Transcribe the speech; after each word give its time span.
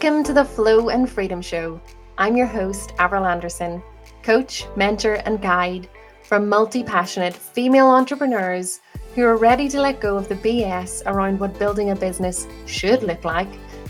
Welcome 0.00 0.22
to 0.26 0.32
the 0.32 0.44
Flow 0.44 0.90
and 0.90 1.10
Freedom 1.10 1.42
Show. 1.42 1.80
I'm 2.18 2.36
your 2.36 2.46
host, 2.46 2.92
Avril 3.00 3.26
Anderson, 3.26 3.82
coach, 4.22 4.64
mentor, 4.76 5.14
and 5.26 5.42
guide 5.42 5.88
for 6.22 6.38
multi 6.38 6.84
passionate 6.84 7.34
female 7.34 7.88
entrepreneurs 7.88 8.80
who 9.16 9.24
are 9.24 9.36
ready 9.36 9.68
to 9.70 9.80
let 9.80 9.98
go 9.98 10.16
of 10.16 10.28
the 10.28 10.36
BS 10.36 11.02
around 11.06 11.40
what 11.40 11.58
building 11.58 11.90
a 11.90 11.96
business 11.96 12.46
should 12.64 13.02
look 13.02 13.24
like 13.24 13.48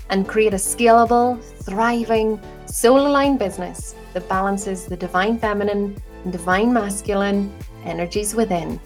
and 0.09 0.27
create 0.27 0.55
a 0.55 0.57
scalable, 0.57 1.39
thriving, 1.63 2.41
soul 2.65 3.05
aligned 3.05 3.37
business 3.37 3.93
that 4.13 4.27
balances 4.27 4.87
the 4.87 4.97
divine 4.97 5.37
feminine 5.37 5.95
and 6.23 6.31
divine 6.31 6.73
masculine 6.73 7.53
energies 7.85 8.33
within. 8.33 8.79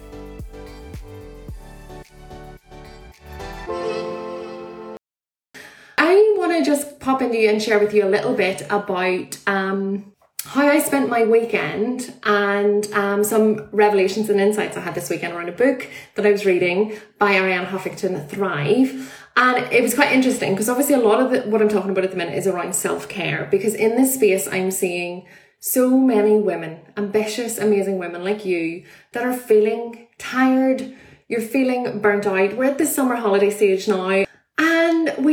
You 7.32 7.48
and 7.48 7.62
share 7.62 7.78
with 7.78 7.94
you 7.94 8.04
a 8.04 8.10
little 8.10 8.34
bit 8.34 8.62
about 8.70 9.38
um, 9.46 10.12
how 10.44 10.66
I 10.66 10.78
spent 10.78 11.08
my 11.08 11.24
weekend 11.24 12.12
and 12.24 12.86
um, 12.92 13.24
some 13.24 13.68
revelations 13.72 14.28
and 14.28 14.40
insights 14.40 14.76
I 14.76 14.80
had 14.80 14.94
this 14.94 15.08
weekend 15.08 15.32
around 15.32 15.48
a 15.48 15.52
book 15.52 15.88
that 16.16 16.26
I 16.26 16.30
was 16.30 16.44
reading 16.44 16.98
by 17.18 17.32
Arianna 17.32 17.68
Huffington, 17.68 18.28
Thrive. 18.28 19.12
And 19.36 19.72
it 19.72 19.82
was 19.82 19.94
quite 19.94 20.12
interesting 20.12 20.52
because 20.52 20.68
obviously 20.68 20.94
a 20.94 20.98
lot 20.98 21.20
of 21.20 21.30
the, 21.30 21.50
what 21.50 21.62
I'm 21.62 21.68
talking 21.68 21.90
about 21.90 22.04
at 22.04 22.10
the 22.10 22.16
minute 22.16 22.36
is 22.36 22.46
around 22.46 22.74
self 22.74 23.08
care 23.08 23.48
because 23.50 23.74
in 23.74 23.96
this 23.96 24.14
space 24.14 24.46
I'm 24.46 24.70
seeing 24.70 25.26
so 25.60 25.98
many 25.98 26.38
women, 26.38 26.80
ambitious, 26.96 27.56
amazing 27.56 27.98
women 27.98 28.22
like 28.22 28.44
you, 28.44 28.84
that 29.12 29.24
are 29.24 29.32
feeling 29.32 30.08
tired. 30.18 30.94
You're 31.26 31.40
feeling 31.40 32.00
burnt 32.00 32.26
out. 32.26 32.54
We're 32.54 32.64
at 32.64 32.76
the 32.76 32.84
summer 32.84 33.16
holiday 33.16 33.48
stage 33.48 33.88
now. 33.88 34.26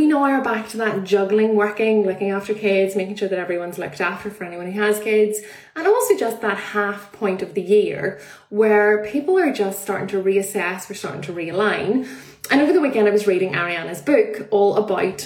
We 0.01 0.07
now 0.07 0.23
are 0.23 0.41
back 0.41 0.67
to 0.69 0.77
that 0.77 1.03
juggling, 1.03 1.55
working, 1.55 2.03
looking 2.03 2.31
after 2.31 2.55
kids, 2.55 2.95
making 2.95 3.17
sure 3.17 3.29
that 3.29 3.37
everyone's 3.37 3.77
looked 3.77 4.01
after 4.01 4.31
for 4.31 4.45
anyone 4.45 4.71
who 4.71 4.81
has 4.81 4.99
kids, 4.99 5.41
and 5.75 5.85
also 5.85 6.17
just 6.17 6.41
that 6.41 6.57
half 6.57 7.11
point 7.11 7.43
of 7.43 7.53
the 7.53 7.61
year 7.61 8.19
where 8.49 9.05
people 9.05 9.37
are 9.37 9.53
just 9.53 9.83
starting 9.83 10.07
to 10.07 10.19
reassess, 10.19 10.89
we're 10.89 10.95
starting 10.95 11.21
to 11.21 11.31
realign. 11.31 12.07
And 12.49 12.61
over 12.61 12.73
the 12.73 12.81
weekend, 12.81 13.07
I 13.07 13.11
was 13.11 13.27
reading 13.27 13.53
Arianna's 13.53 14.01
book 14.01 14.47
all 14.49 14.75
about 14.75 15.21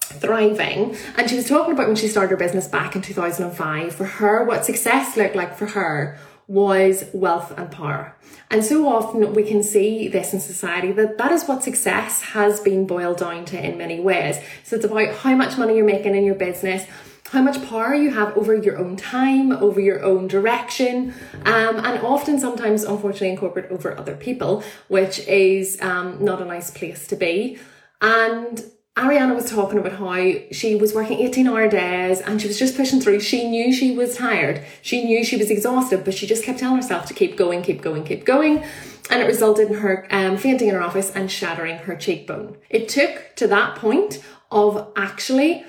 thriving 0.00 0.96
and 1.16 1.30
she 1.30 1.36
was 1.36 1.48
talking 1.48 1.74
about 1.74 1.86
when 1.86 1.96
she 1.96 2.08
started 2.08 2.30
her 2.30 2.36
business 2.36 2.66
back 2.66 2.96
in 2.96 3.02
2005 3.02 3.94
for 3.94 4.04
her 4.04 4.44
what 4.44 4.64
success 4.64 5.16
looked 5.16 5.34
like 5.34 5.56
for 5.56 5.66
her 5.66 6.16
was 6.48 7.04
wealth 7.12 7.52
and 7.58 7.70
power. 7.70 8.14
And 8.50 8.64
so 8.64 8.88
often 8.88 9.34
we 9.34 9.42
can 9.42 9.62
see 9.62 10.08
this 10.08 10.32
in 10.32 10.40
society 10.40 10.92
that 10.92 11.18
that 11.18 11.32
is 11.32 11.44
what 11.44 11.64
success 11.64 12.22
has 12.22 12.60
been 12.60 12.86
boiled 12.86 13.18
down 13.18 13.44
to 13.46 13.64
in 13.64 13.76
many 13.76 13.98
ways. 13.98 14.38
So 14.62 14.76
it's 14.76 14.84
about 14.84 15.14
how 15.16 15.34
much 15.34 15.58
money 15.58 15.76
you're 15.76 15.84
making 15.84 16.14
in 16.14 16.24
your 16.24 16.36
business, 16.36 16.86
how 17.30 17.42
much 17.42 17.60
power 17.68 17.94
you 17.94 18.10
have 18.10 18.36
over 18.36 18.54
your 18.54 18.78
own 18.78 18.96
time, 18.96 19.50
over 19.50 19.80
your 19.80 20.04
own 20.04 20.28
direction, 20.28 21.12
um, 21.44 21.78
and 21.78 21.98
often 22.02 22.38
sometimes, 22.38 22.84
unfortunately, 22.84 23.30
in 23.30 23.36
corporate, 23.36 23.70
over 23.72 23.98
other 23.98 24.14
people, 24.14 24.62
which 24.86 25.18
is 25.26 25.80
um, 25.82 26.24
not 26.24 26.40
a 26.40 26.44
nice 26.44 26.70
place 26.70 27.08
to 27.08 27.16
be. 27.16 27.58
And 28.00 28.64
Arianna 28.96 29.34
was 29.34 29.50
talking 29.50 29.78
about 29.78 29.92
how 29.92 30.40
she 30.52 30.74
was 30.74 30.94
working 30.94 31.18
18 31.18 31.46
hour 31.46 31.68
days 31.68 32.22
and 32.22 32.40
she 32.40 32.48
was 32.48 32.58
just 32.58 32.76
pushing 32.76 32.98
through. 32.98 33.20
She 33.20 33.46
knew 33.46 33.70
she 33.70 33.94
was 33.94 34.16
tired. 34.16 34.64
She 34.80 35.04
knew 35.04 35.22
she 35.22 35.36
was 35.36 35.50
exhausted, 35.50 36.02
but 36.02 36.14
she 36.14 36.26
just 36.26 36.42
kept 36.42 36.60
telling 36.60 36.76
herself 36.76 37.04
to 37.06 37.14
keep 37.14 37.36
going, 37.36 37.62
keep 37.62 37.82
going, 37.82 38.04
keep 38.04 38.24
going. 38.24 38.64
And 39.10 39.22
it 39.22 39.26
resulted 39.26 39.68
in 39.68 39.74
her 39.74 40.08
um, 40.10 40.38
fainting 40.38 40.68
in 40.68 40.74
her 40.74 40.82
office 40.82 41.10
and 41.10 41.30
shattering 41.30 41.76
her 41.78 41.94
cheekbone. 41.94 42.56
It 42.70 42.88
took 42.88 43.36
to 43.36 43.46
that 43.48 43.76
point 43.76 44.24
of 44.50 44.90
actually 44.96 45.64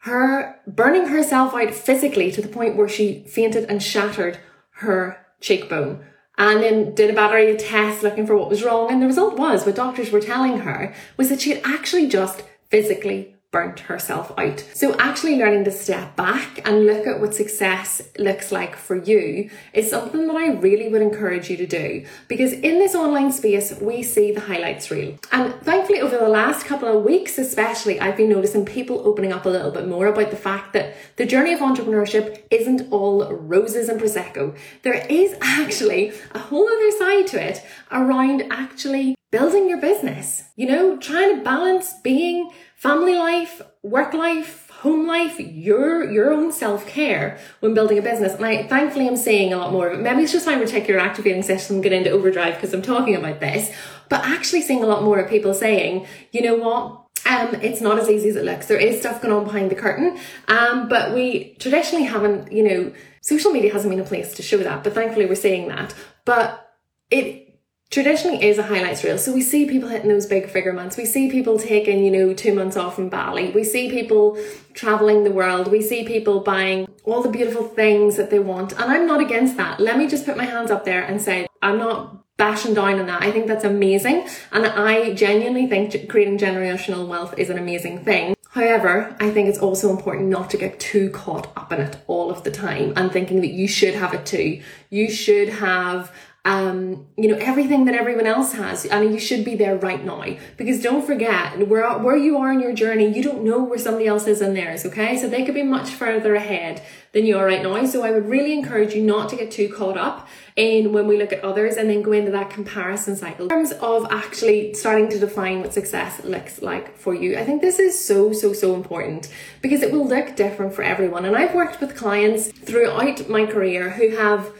her 0.00 0.60
burning 0.66 1.06
herself 1.06 1.54
out 1.54 1.72
physically 1.72 2.30
to 2.30 2.42
the 2.42 2.48
point 2.48 2.76
where 2.76 2.88
she 2.88 3.24
fainted 3.24 3.64
and 3.70 3.82
shattered 3.82 4.38
her 4.72 5.26
cheekbone 5.40 6.04
and 6.40 6.62
then 6.62 6.94
did 6.94 7.10
a 7.10 7.12
battery 7.12 7.50
of 7.50 7.58
tests 7.58 8.02
looking 8.02 8.26
for 8.26 8.34
what 8.34 8.48
was 8.48 8.64
wrong. 8.64 8.90
And 8.90 9.02
the 9.02 9.06
result 9.06 9.38
was 9.38 9.66
what 9.66 9.74
doctors 9.76 10.10
were 10.10 10.20
telling 10.20 10.60
her 10.60 10.94
was 11.18 11.28
that 11.28 11.42
she 11.42 11.50
had 11.50 11.60
actually 11.64 12.08
just 12.08 12.42
physically 12.70 13.36
burnt 13.52 13.80
herself 13.80 14.32
out. 14.38 14.64
So 14.74 14.96
actually 14.98 15.36
learning 15.36 15.64
to 15.64 15.72
step 15.72 16.14
back 16.14 16.66
and 16.66 16.86
look 16.86 17.06
at 17.06 17.20
what 17.20 17.34
success 17.34 18.00
looks 18.16 18.52
like 18.52 18.76
for 18.76 18.96
you 18.96 19.50
is 19.72 19.90
something 19.90 20.28
that 20.28 20.36
I 20.36 20.52
really 20.52 20.88
would 20.88 21.02
encourage 21.02 21.50
you 21.50 21.56
to 21.56 21.66
do 21.66 22.06
because 22.28 22.52
in 22.52 22.78
this 22.78 22.94
online 22.94 23.32
space 23.32 23.76
we 23.80 24.04
see 24.04 24.30
the 24.30 24.40
highlights 24.40 24.90
reel. 24.90 25.18
And 25.32 25.52
thankfully 25.62 26.00
over 26.00 26.16
the 26.16 26.28
last 26.28 26.64
couple 26.64 26.96
of 26.96 27.04
weeks 27.04 27.38
especially 27.38 27.98
I've 27.98 28.16
been 28.16 28.28
noticing 28.28 28.64
people 28.64 29.02
opening 29.04 29.32
up 29.32 29.46
a 29.46 29.50
little 29.50 29.72
bit 29.72 29.88
more 29.88 30.06
about 30.06 30.30
the 30.30 30.36
fact 30.36 30.72
that 30.74 30.94
the 31.16 31.26
journey 31.26 31.52
of 31.52 31.60
entrepreneurship 31.60 32.44
isn't 32.52 32.92
all 32.92 33.24
roses 33.32 33.88
and 33.88 34.00
prosecco. 34.00 34.56
There 34.82 35.06
is 35.08 35.34
actually 35.40 36.12
a 36.32 36.38
whole 36.38 36.68
other 36.68 36.90
side 36.92 37.26
to 37.28 37.44
it 37.44 37.64
around 37.90 38.44
actually 38.50 39.16
building 39.30 39.68
your 39.68 39.80
business. 39.80 40.44
You 40.56 40.66
know, 40.66 40.96
trying 40.96 41.36
to 41.36 41.42
balance 41.42 41.92
being 42.02 42.50
family 42.76 43.14
life, 43.14 43.62
work 43.82 44.14
life, 44.14 44.68
home 44.70 45.06
life, 45.06 45.38
your 45.38 46.10
your 46.10 46.32
own 46.32 46.52
self-care 46.52 47.38
when 47.60 47.74
building 47.74 47.98
a 47.98 48.02
business. 48.02 48.34
And 48.34 48.44
I 48.44 48.62
thankfully 48.66 49.06
I'm 49.06 49.16
seeing 49.16 49.52
a 49.52 49.58
lot 49.58 49.72
more 49.72 49.88
of 49.88 49.98
it. 49.98 50.02
Maybe 50.02 50.22
it's 50.22 50.32
just 50.32 50.46
my 50.46 50.54
reticular 50.54 50.98
activating 50.98 51.42
system 51.42 51.80
get 51.80 51.92
into 51.92 52.10
overdrive 52.10 52.54
because 52.54 52.72
I'm 52.72 52.82
talking 52.82 53.14
about 53.14 53.40
this, 53.40 53.70
but 54.08 54.24
actually 54.24 54.62
seeing 54.62 54.82
a 54.82 54.86
lot 54.86 55.02
more 55.02 55.18
of 55.18 55.28
people 55.28 55.52
saying, 55.52 56.06
you 56.32 56.42
know 56.42 56.56
what? 56.56 56.96
Um, 57.26 57.54
it's 57.56 57.82
not 57.82 57.98
as 57.98 58.08
easy 58.08 58.30
as 58.30 58.36
it 58.36 58.44
looks. 58.46 58.66
There 58.66 58.78
is 58.78 58.98
stuff 58.98 59.20
going 59.20 59.34
on 59.34 59.44
behind 59.44 59.70
the 59.70 59.74
curtain. 59.74 60.18
Um, 60.48 60.88
but 60.88 61.14
we 61.14 61.54
traditionally 61.58 62.06
haven't, 62.06 62.50
you 62.50 62.62
know, 62.62 62.92
social 63.20 63.52
media 63.52 63.72
hasn't 63.72 63.90
been 63.90 64.00
a 64.00 64.04
place 64.04 64.32
to 64.34 64.42
show 64.42 64.56
that, 64.56 64.82
but 64.82 64.94
thankfully 64.94 65.26
we're 65.26 65.34
seeing 65.34 65.68
that. 65.68 65.94
But 66.24 66.74
it 67.10 67.49
traditionally 67.90 68.44
is 68.44 68.56
a 68.56 68.62
highlights 68.62 69.02
reel. 69.02 69.18
So 69.18 69.32
we 69.32 69.42
see 69.42 69.66
people 69.66 69.88
hitting 69.88 70.08
those 70.08 70.26
big 70.26 70.48
figure 70.48 70.72
months. 70.72 70.96
We 70.96 71.04
see 71.04 71.30
people 71.30 71.58
taking, 71.58 72.04
you 72.04 72.10
know, 72.10 72.32
two 72.32 72.54
months 72.54 72.76
off 72.76 72.98
in 72.98 73.08
Bali. 73.08 73.50
We 73.50 73.64
see 73.64 73.90
people 73.90 74.38
traveling 74.74 75.24
the 75.24 75.32
world. 75.32 75.68
We 75.68 75.82
see 75.82 76.06
people 76.06 76.40
buying 76.40 76.88
all 77.04 77.22
the 77.22 77.28
beautiful 77.28 77.64
things 77.64 78.16
that 78.16 78.30
they 78.30 78.38
want. 78.38 78.72
And 78.72 78.84
I'm 78.84 79.06
not 79.06 79.20
against 79.20 79.56
that. 79.56 79.80
Let 79.80 79.98
me 79.98 80.06
just 80.06 80.24
put 80.24 80.36
my 80.36 80.44
hands 80.44 80.70
up 80.70 80.84
there 80.84 81.02
and 81.02 81.20
say, 81.20 81.48
I'm 81.62 81.78
not 81.78 82.16
bashing 82.36 82.74
down 82.74 83.00
on 83.00 83.06
that. 83.06 83.22
I 83.22 83.32
think 83.32 83.48
that's 83.48 83.64
amazing. 83.64 84.26
And 84.52 84.66
I 84.66 85.12
genuinely 85.12 85.66
think 85.66 86.08
creating 86.08 86.38
generational 86.38 87.06
wealth 87.08 87.38
is 87.38 87.50
an 87.50 87.58
amazing 87.58 88.04
thing. 88.04 88.34
However, 88.52 89.14
I 89.20 89.30
think 89.30 89.48
it's 89.48 89.58
also 89.58 89.90
important 89.90 90.28
not 90.28 90.50
to 90.50 90.56
get 90.56 90.80
too 90.80 91.10
caught 91.10 91.52
up 91.56 91.72
in 91.72 91.80
it 91.80 91.98
all 92.06 92.30
of 92.30 92.42
the 92.42 92.50
time 92.50 92.92
and 92.96 93.12
thinking 93.12 93.42
that 93.42 93.52
you 93.52 93.68
should 93.68 93.94
have 93.94 94.14
it 94.14 94.26
too. 94.26 94.60
You 94.90 95.10
should 95.10 95.48
have 95.50 96.12
um, 96.44 97.06
you 97.18 97.28
know, 97.28 97.36
everything 97.36 97.84
that 97.84 97.94
everyone 97.94 98.26
else 98.26 98.54
has. 98.54 98.90
I 98.90 99.00
mean, 99.00 99.12
you 99.12 99.20
should 99.20 99.44
be 99.44 99.56
there 99.56 99.76
right 99.76 100.02
now 100.02 100.24
because 100.56 100.82
don't 100.82 101.04
forget 101.04 101.68
where, 101.68 101.98
where 101.98 102.16
you 102.16 102.38
are 102.38 102.50
in 102.50 102.60
your 102.60 102.72
journey, 102.72 103.14
you 103.14 103.22
don't 103.22 103.44
know 103.44 103.62
where 103.62 103.78
somebody 103.78 104.06
else 104.06 104.26
is 104.26 104.40
in 104.40 104.54
theirs, 104.54 104.86
okay? 104.86 105.18
So 105.18 105.28
they 105.28 105.44
could 105.44 105.54
be 105.54 105.62
much 105.62 105.90
further 105.90 106.34
ahead 106.34 106.82
than 107.12 107.26
you 107.26 107.36
are 107.36 107.44
right 107.44 107.62
now. 107.62 107.84
So 107.84 108.02
I 108.04 108.10
would 108.10 108.26
really 108.26 108.54
encourage 108.54 108.94
you 108.94 109.02
not 109.02 109.28
to 109.30 109.36
get 109.36 109.50
too 109.50 109.68
caught 109.68 109.98
up 109.98 110.28
in 110.56 110.94
when 110.94 111.06
we 111.06 111.18
look 111.18 111.32
at 111.32 111.44
others 111.44 111.76
and 111.76 111.90
then 111.90 112.00
go 112.00 112.12
into 112.12 112.30
that 112.30 112.48
comparison 112.48 113.16
cycle. 113.16 113.44
In 113.44 113.48
terms 113.50 113.72
of 113.72 114.06
actually 114.10 114.72
starting 114.72 115.10
to 115.10 115.18
define 115.18 115.60
what 115.60 115.74
success 115.74 116.24
looks 116.24 116.62
like 116.62 116.96
for 116.96 117.14
you, 117.14 117.36
I 117.36 117.44
think 117.44 117.60
this 117.60 117.78
is 117.78 118.02
so, 118.02 118.32
so, 118.32 118.54
so 118.54 118.74
important 118.74 119.30
because 119.60 119.82
it 119.82 119.92
will 119.92 120.06
look 120.06 120.36
different 120.36 120.72
for 120.72 120.82
everyone. 120.82 121.26
And 121.26 121.36
I've 121.36 121.54
worked 121.54 121.82
with 121.82 121.96
clients 121.96 122.48
throughout 122.48 123.28
my 123.28 123.44
career 123.44 123.90
who 123.90 124.16
have 124.16 124.50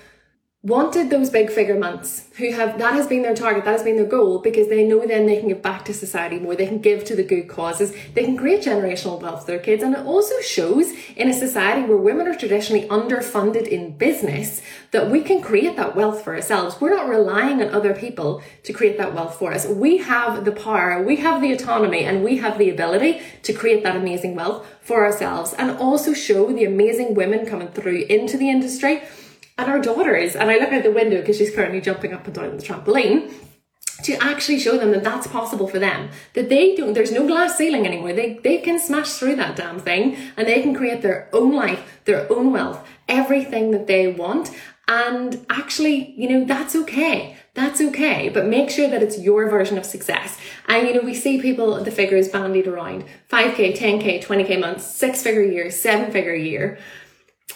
wanted 0.62 1.09
those 1.09 1.31
big 1.31 1.50
figure 1.50 1.78
months 1.78 2.27
who 2.36 2.53
have 2.53 2.78
that 2.78 2.92
has 2.92 3.07
been 3.07 3.22
their 3.22 3.34
target 3.34 3.65
that 3.65 3.72
has 3.72 3.83
been 3.83 3.97
their 3.97 4.04
goal 4.04 4.39
because 4.39 4.68
they 4.68 4.86
know 4.86 5.07
then 5.07 5.24
they 5.24 5.39
can 5.39 5.48
give 5.48 5.62
back 5.62 5.86
to 5.86 5.95
society 5.95 6.39
more 6.39 6.54
they 6.54 6.66
can 6.66 6.78
give 6.78 7.03
to 7.03 7.16
the 7.16 7.22
good 7.22 7.48
causes 7.48 7.95
they 8.12 8.24
can 8.24 8.36
create 8.36 8.62
generational 8.62 9.18
wealth 9.22 9.41
for 9.41 9.53
their 9.53 9.59
kids 9.59 9.83
and 9.83 9.95
it 9.95 10.04
also 10.04 10.39
shows 10.42 10.92
in 11.16 11.30
a 11.30 11.33
society 11.33 11.80
where 11.86 11.97
women 11.97 12.28
are 12.28 12.34
traditionally 12.34 12.86
underfunded 12.89 13.66
in 13.66 13.97
business 13.97 14.60
that 14.91 15.10
we 15.10 15.22
can 15.22 15.41
create 15.41 15.77
that 15.77 15.97
wealth 15.97 16.22
for 16.22 16.34
ourselves. 16.34 16.80
We're 16.80 16.95
not 16.95 17.09
relying 17.09 17.62
on 17.62 17.68
other 17.68 17.95
people 17.95 18.42
to 18.65 18.72
create 18.72 18.98
that 18.98 19.15
wealth 19.15 19.39
for 19.39 19.53
us. 19.53 19.66
We 19.66 19.98
have 19.98 20.45
the 20.45 20.53
power 20.53 21.03
we 21.03 21.16
have 21.16 21.41
the 21.41 21.53
autonomy 21.53 22.04
and 22.04 22.22
we 22.22 22.36
have 22.36 22.59
the 22.59 22.68
ability 22.68 23.22
to 23.45 23.53
create 23.53 23.83
that 23.84 23.97
amazing 23.97 24.34
wealth 24.34 24.66
for 24.83 25.07
ourselves 25.07 25.54
and 25.54 25.71
also 25.78 26.12
show 26.12 26.53
the 26.53 26.65
amazing 26.65 27.15
women 27.15 27.47
coming 27.47 27.68
through 27.68 28.03
into 28.10 28.36
the 28.36 28.51
industry 28.51 29.03
and 29.60 29.71
our 29.71 29.80
daughters, 29.80 30.34
and 30.34 30.51
I 30.51 30.59
look 30.59 30.72
out 30.72 30.83
the 30.83 30.91
window 30.91 31.21
because 31.21 31.36
she's 31.36 31.54
currently 31.54 31.80
jumping 31.80 32.12
up 32.12 32.27
and 32.27 32.34
down 32.34 32.57
the 32.57 32.62
trampoline 32.62 33.33
to 34.04 34.15
actually 34.22 34.59
show 34.59 34.78
them 34.78 34.92
that 34.92 35.04
that's 35.04 35.27
possible 35.27 35.68
for 35.68 35.78
them 35.78 36.09
that 36.33 36.48
they 36.48 36.74
don't 36.74 36.95
there's 36.95 37.12
no 37.12 37.27
glass 37.27 37.59
ceiling 37.59 37.86
anymore 37.86 38.15
they 38.15 38.39
they 38.42 38.57
can 38.57 38.78
smash 38.80 39.10
through 39.12 39.36
that 39.36 39.57
damn 39.57 39.78
thing 39.78 40.16
and 40.39 40.48
they 40.48 40.62
can 40.62 40.74
create 40.74 41.03
their 41.03 41.28
own 41.34 41.53
life 41.53 42.01
their 42.07 42.27
own 42.33 42.51
wealth 42.51 42.83
everything 43.09 43.72
that 43.72 43.86
they 43.86 44.07
want 44.10 44.51
And 44.91 45.47
actually, 45.48 46.15
you 46.16 46.28
know, 46.28 46.45
that's 46.45 46.74
okay. 46.74 47.36
That's 47.54 47.80
okay, 47.80 48.28
but 48.28 48.47
make 48.47 48.71
sure 48.71 48.89
that 48.89 49.03
it's 49.04 49.18
your 49.21 49.48
version 49.48 49.78
of 49.78 49.84
success. 49.84 50.36
And 50.66 50.89
you 50.89 50.95
know, 50.95 51.03
we 51.03 51.15
see 51.15 51.41
people, 51.41 51.83
the 51.83 51.92
figures 51.92 52.28
bandied 52.28 52.66
around 52.66 53.04
5k, 53.30 53.78
10k, 53.78 54.24
20k 54.24 54.59
months, 54.59 54.84
six 54.84 55.22
figure 55.22 55.42
year, 55.42 55.71
seven 55.71 56.10
figure 56.10 56.34
year. 56.34 56.78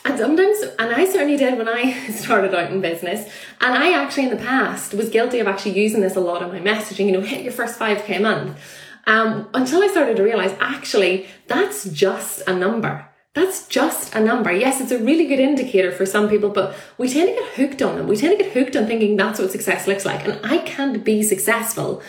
And 0.05 0.19
sometimes, 0.19 0.61
and 0.79 0.95
I 0.95 1.07
certainly 1.07 1.37
did 1.37 1.57
when 1.57 1.69
I 1.69 2.09
started 2.11 2.55
out 2.55 2.71
in 2.71 2.81
business, 2.81 3.31
and 3.61 3.75
I 3.75 3.93
actually 3.93 4.25
in 4.25 4.31
the 4.31 4.45
past 4.45 4.95
was 4.95 5.09
guilty 5.09 5.39
of 5.39 5.47
actually 5.47 5.79
using 5.81 6.01
this 6.01 6.17
a 6.17 6.21
lot 6.21 6.43
in 6.43 6.49
my 6.49 6.61
messaging, 6.61 7.07
you 7.07 7.13
know, 7.13 7.21
hit 7.21 7.43
your 7.43 7.53
first 7.53 7.79
5k 7.79 8.21
month. 8.21 8.59
Um, 9.07 9.49
until 9.53 9.83
I 9.83 9.89
started 9.89 10.17
to 10.17 10.23
realize 10.23 10.57
actually 10.61 11.27
that's 11.47 11.85
just 11.85 12.43
a 12.47 12.55
number. 12.55 13.07
That's 13.35 13.67
just 13.67 14.15
a 14.15 14.21
number. 14.21 14.53
Yes, 14.53 14.81
it's 14.81 14.93
a 14.93 14.99
really 14.99 15.27
good 15.27 15.41
indicator 15.41 15.91
for 15.91 16.07
some 16.07 16.29
people, 16.29 16.51
but 16.51 16.77
we 16.99 17.09
tend 17.09 17.29
to 17.29 17.35
get 17.35 17.53
hooked 17.55 17.83
on 17.83 17.97
them. 17.97 18.07
We 18.07 18.17
tend 18.17 18.39
to 18.39 18.45
get 18.45 18.53
hooked 18.53 18.77
on 18.77 18.87
thinking 18.87 19.17
that's 19.17 19.41
what 19.41 19.51
success 19.51 19.89
looks 19.89 20.05
like. 20.05 20.25
And 20.25 20.39
I 20.45 20.59
can't 20.59 21.05
be 21.05 21.23
successful 21.23 22.01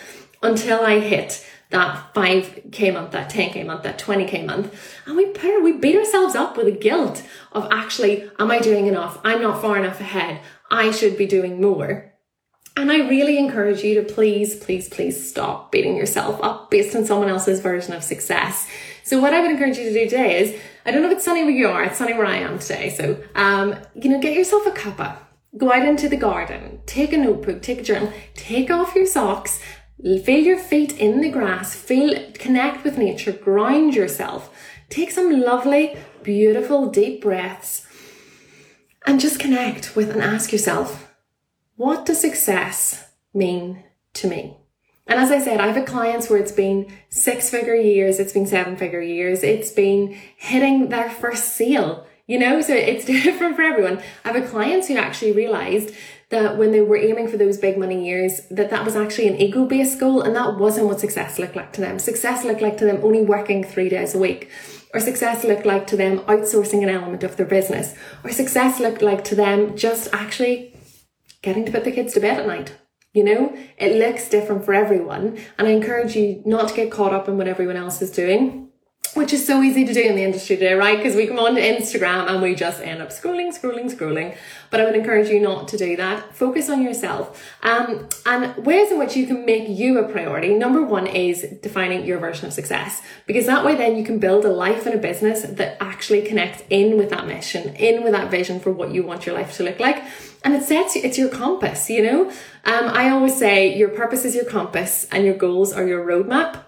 until 0.44 0.82
I 0.82 1.00
hit 1.00 1.44
that 1.72 2.14
5k 2.14 2.94
month, 2.94 3.12
that 3.12 3.32
10k 3.32 3.66
month, 3.66 3.84
that 3.84 4.00
20k 4.00 4.46
month. 4.46 4.74
And 5.06 5.18
we 5.18 5.28
put, 5.28 5.64
we 5.64 5.74
beat 5.74 5.96
ourselves 5.96 6.36
up 6.36 6.58
with 6.58 6.66
the 6.66 6.72
guilt 6.72 7.24
of 7.52 7.68
actually, 7.72 8.30
am 8.40 8.52
I 8.52 8.60
doing 8.60 8.88
enough? 8.88 9.20
I'm 9.24 9.42
not 9.42 9.62
far 9.62 9.78
enough 9.78 10.00
ahead. 10.00 10.42
I 10.70 10.92
should 10.92 11.18
be 11.18 11.26
doing 11.26 11.62
more. 11.62 12.12
And 12.78 12.92
I 12.92 13.08
really 13.08 13.38
encourage 13.38 13.84
you 13.84 14.02
to 14.02 14.14
please, 14.14 14.56
please, 14.56 14.90
please 14.90 15.30
stop 15.30 15.72
beating 15.72 15.96
yourself 15.96 16.40
up 16.44 16.70
based 16.70 16.94
on 16.96 17.06
someone 17.06 17.30
else's 17.30 17.62
version 17.62 17.94
of 17.94 18.04
success. 18.04 18.70
So 19.04 19.22
what 19.22 19.34
I 19.34 19.40
would 19.40 19.52
encourage 19.52 19.78
you 19.78 19.86
to 19.86 19.94
do 19.94 20.10
today 20.10 20.40
is, 20.40 20.62
I 20.86 20.92
don't 20.92 21.02
know 21.02 21.10
if 21.10 21.16
it's 21.16 21.26
sunny 21.26 21.44
where 21.44 21.54
you 21.54 21.70
are, 21.70 21.84
it's 21.84 21.98
sunny 21.98 22.14
where 22.14 22.26
I 22.26 22.38
am 22.38 22.60
today. 22.60 22.90
So, 22.90 23.24
um, 23.34 23.76
you 23.96 24.10
know, 24.10 24.20
get 24.20 24.34
yourself 24.34 24.66
a 24.66 24.72
cuppa, 24.72 25.18
go 25.58 25.72
out 25.72 25.88
into 25.88 26.10
the 26.10 26.18
garden, 26.18 26.82
take 26.86 27.14
a 27.14 27.18
notebook, 27.18 27.62
take 27.62 27.80
a 27.80 27.84
journal, 27.84 28.12
take 28.34 28.70
off 28.70 28.94
your 28.94 29.06
socks, 29.06 29.62
feel 30.02 30.44
your 30.44 30.58
feet 30.60 30.98
in 30.98 31.22
the 31.22 31.30
grass, 31.30 31.76
feel, 31.76 32.32
connect 32.34 32.84
with 32.84 32.98
nature, 32.98 33.32
ground 33.32 33.96
yourself, 33.96 34.54
take 34.90 35.12
some 35.12 35.42
lovely, 35.42 35.98
beautiful, 36.24 36.90
deep 36.90 37.22
breaths 37.22 37.86
and 39.06 39.20
just 39.20 39.40
connect 39.40 39.96
with 39.96 40.10
and 40.12 40.22
ask 40.22 40.52
yourself, 40.52 41.14
what 41.76 42.06
does 42.06 42.22
success 42.22 43.10
mean 43.34 43.84
to 44.14 44.28
me? 44.28 44.58
And 45.08 45.20
as 45.20 45.30
I 45.30 45.40
said, 45.40 45.60
I've 45.60 45.76
had 45.76 45.86
clients 45.86 46.30
where 46.30 46.40
it's 46.40 46.52
been 46.52 46.92
six 47.10 47.50
figure 47.50 47.76
years, 47.76 48.20
it's 48.20 48.34
been 48.34 48.48
seven 48.48 48.76
figure 48.76 49.02
years, 49.02 49.44
it's 49.44 49.72
been 49.72 50.18
hitting 50.36 50.90
their 50.90 51.10
first 51.10 51.56
sale, 51.56 52.08
you 52.26 52.40
know, 52.40 52.62
so 52.62 52.74
it's 52.74 53.06
different 53.24 53.56
for 53.56 53.62
everyone. 53.62 54.02
I've 54.24 54.36
had 54.36 54.50
clients 54.50 54.88
who 54.88 54.98
actually 54.98 55.32
realized 55.32 55.94
that 56.30 56.58
when 56.58 56.72
they 56.72 56.82
were 56.82 56.98
aiming 56.98 57.28
for 57.28 57.38
those 57.38 57.58
big 57.58 57.78
money 57.78 58.08
years, 58.08 58.42
that 58.50 58.70
that 58.70 58.84
was 58.84 58.96
actually 58.96 59.28
an 59.28 59.38
ego 59.38 59.66
based 59.66 60.00
goal 60.00 60.22
and 60.22 60.36
that 60.36 60.58
wasn't 60.58 60.88
what 60.88 61.00
success 61.00 61.38
looked 61.38 61.56
like 61.56 61.72
to 61.74 61.82
them. 61.82 62.00
Success 62.00 62.44
looked 62.44 62.62
like 62.62 62.78
to 62.78 62.86
them 62.86 63.00
only 63.04 63.22
working 63.22 63.64
three 63.64 63.90
days 63.90 64.16
a 64.16 64.20
week. 64.20 64.50
Or 64.94 65.00
success 65.00 65.44
looked 65.44 65.66
like 65.66 65.88
to 65.88 65.98
them 65.98 66.20
outsourcing 66.20 66.82
an 66.82 66.90
element 66.90 67.24
of 67.24 67.36
their 67.36 67.46
business. 67.46 67.96
Or 68.24 68.32
success 68.32 68.80
looked 68.80 69.02
like 69.02 69.24
to 69.26 69.36
them 69.36 69.76
just 69.76 70.14
actually 70.14 70.74
getting 71.42 71.66
to 71.66 71.72
put 71.72 71.84
the 71.84 71.92
kids 71.92 72.14
to 72.14 72.20
bed 72.20 72.40
at 72.40 72.48
night. 72.48 72.76
You 73.14 73.24
know, 73.24 73.58
it 73.78 73.96
looks 73.98 74.28
different 74.28 74.66
for 74.66 74.74
everyone. 74.74 75.38
And 75.58 75.68
I 75.68 75.72
encourage 75.72 76.16
you 76.16 76.42
not 76.46 76.70
to 76.70 76.76
get 76.76 76.92
caught 76.92 77.14
up 77.14 77.28
in 77.28 77.38
what 77.38 77.48
everyone 77.48 77.78
else 77.78 78.02
is 78.02 78.12
doing 78.12 78.65
which 79.16 79.32
is 79.32 79.48
so 79.48 79.64
easy 79.64 79.86
to 79.86 79.94
do 79.94 80.02
in 80.02 80.16
the 80.16 80.24
industry 80.24 80.58
today, 80.58 80.74
right? 80.74 80.98
Because 80.98 81.16
we 81.16 81.26
come 81.26 81.40
onto 81.40 81.62
Instagram 81.62 82.30
and 82.30 82.42
we 82.42 82.54
just 82.54 82.82
end 82.82 83.02
up 83.02 83.10
scrolling, 83.10 83.58
scrolling, 83.58 83.90
scrolling. 83.90 84.36
But 84.70 84.82
I 84.82 84.86
would 84.86 84.96
encourage 84.96 85.30
you 85.30 85.40
not 85.40 85.70
to 85.70 85.78
do 85.78 85.96
that. 85.96 86.36
Focus 86.36 86.70
on 86.70 86.82
yourself. 86.82 87.42
Um, 87.64 88.10
and 88.26 88.58
ways 88.58 88.92
in 88.92 89.00
which 89.00 89.16
you 89.16 89.26
can 89.26 89.46
make 89.46 89.70
you 89.70 90.00
a 90.00 90.10
priority. 90.10 90.54
Number 90.54 90.84
one 90.84 91.08
is 91.08 91.46
defining 91.62 92.06
your 92.06 92.20
version 92.20 92.48
of 92.48 92.54
success. 92.54 93.02
Because 93.26 93.46
that 93.46 93.64
way 93.64 93.76
then 93.76 93.96
you 93.96 94.04
can 94.04 94.20
build 94.20 94.44
a 94.44 94.52
life 94.52 94.86
and 94.86 94.94
a 94.94 94.98
business 94.98 95.44
that 95.44 95.78
actually 95.80 96.24
connects 96.24 96.64
in 96.70 96.98
with 96.98 97.10
that 97.12 97.26
mission, 97.26 97.74
in 97.76 98.04
with 98.04 98.12
that 98.12 98.30
vision 98.30 98.60
for 98.60 98.72
what 98.72 98.92
you 98.92 99.04
want 99.04 99.26
your 99.26 99.36
life 99.36 99.56
to 99.56 99.64
look 99.64 99.80
like. 99.80 100.04
And 100.44 100.54
it 100.54 100.64
sets 100.64 100.98
it's 100.98 101.18
your 101.18 101.30
compass, 101.30 101.90
you 101.90 102.04
know? 102.04 102.30
Um, 102.66 102.90
I 102.90 103.10
always 103.12 103.38
say 103.38 103.78
your 103.78 103.90
purpose 103.90 104.26
is 104.26 104.36
your 104.36 104.46
compass 104.46 105.08
and 105.10 105.24
your 105.24 105.36
goals 105.36 105.72
are 105.72 105.88
your 105.88 106.06
roadmap. 106.06 106.66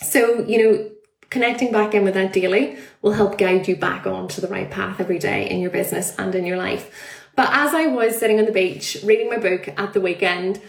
So, 0.00 0.44
you 0.46 0.58
know, 0.58 0.91
connecting 1.32 1.72
back 1.72 1.94
in 1.94 2.04
with 2.04 2.12
that 2.12 2.30
daily 2.30 2.76
will 3.00 3.12
help 3.12 3.38
guide 3.38 3.66
you 3.66 3.74
back 3.74 4.06
onto 4.06 4.38
the 4.42 4.48
right 4.48 4.70
path 4.70 5.00
every 5.00 5.18
day 5.18 5.48
in 5.48 5.60
your 5.60 5.70
business 5.70 6.14
and 6.18 6.34
in 6.34 6.44
your 6.44 6.58
life. 6.58 7.24
But 7.34 7.48
as 7.50 7.72
I 7.72 7.86
was 7.86 8.18
sitting 8.18 8.38
on 8.38 8.44
the 8.44 8.52
beach 8.52 8.98
reading 9.02 9.30
my 9.30 9.38
book 9.38 9.66
at 9.66 9.94
the 9.94 10.00
weekend, 10.02 10.60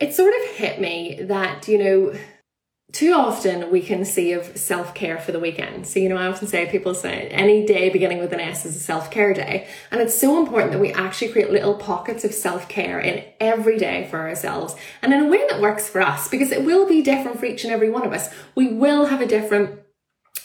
it 0.00 0.14
sort 0.14 0.32
of 0.34 0.56
hit 0.56 0.80
me 0.80 1.18
that, 1.20 1.68
you 1.68 1.76
know, 1.76 2.18
too 2.92 3.12
often 3.12 3.70
we 3.70 3.82
can 3.82 4.06
see 4.06 4.32
of 4.32 4.56
self-care 4.56 5.18
for 5.18 5.32
the 5.32 5.38
weekend. 5.38 5.86
So, 5.86 6.00
you 6.00 6.08
know, 6.08 6.16
I 6.16 6.26
often 6.26 6.48
say 6.48 6.70
people 6.70 6.94
say 6.94 7.28
any 7.28 7.66
day 7.66 7.90
beginning 7.90 8.18
with 8.18 8.32
an 8.32 8.40
S 8.40 8.64
is 8.64 8.76
a 8.76 8.80
self-care 8.80 9.34
day. 9.34 9.66
And 9.90 10.00
it's 10.00 10.18
so 10.18 10.38
important 10.38 10.72
that 10.72 10.80
we 10.80 10.92
actually 10.92 11.32
create 11.32 11.50
little 11.50 11.74
pockets 11.74 12.24
of 12.24 12.32
self-care 12.32 12.98
in 12.98 13.24
every 13.40 13.76
day 13.76 14.08
for 14.10 14.20
ourselves 14.20 14.74
and 15.02 15.12
in 15.12 15.20
a 15.20 15.28
way 15.28 15.46
that 15.50 15.60
works 15.60 15.86
for 15.86 16.00
us 16.00 16.28
because 16.28 16.50
it 16.50 16.64
will 16.64 16.88
be 16.88 17.02
different 17.02 17.38
for 17.38 17.44
each 17.44 17.64
and 17.64 17.72
every 17.72 17.90
one 17.90 18.06
of 18.06 18.12
us. 18.14 18.30
We 18.54 18.68
will 18.68 19.06
have 19.06 19.20
a 19.20 19.26
different 19.26 19.81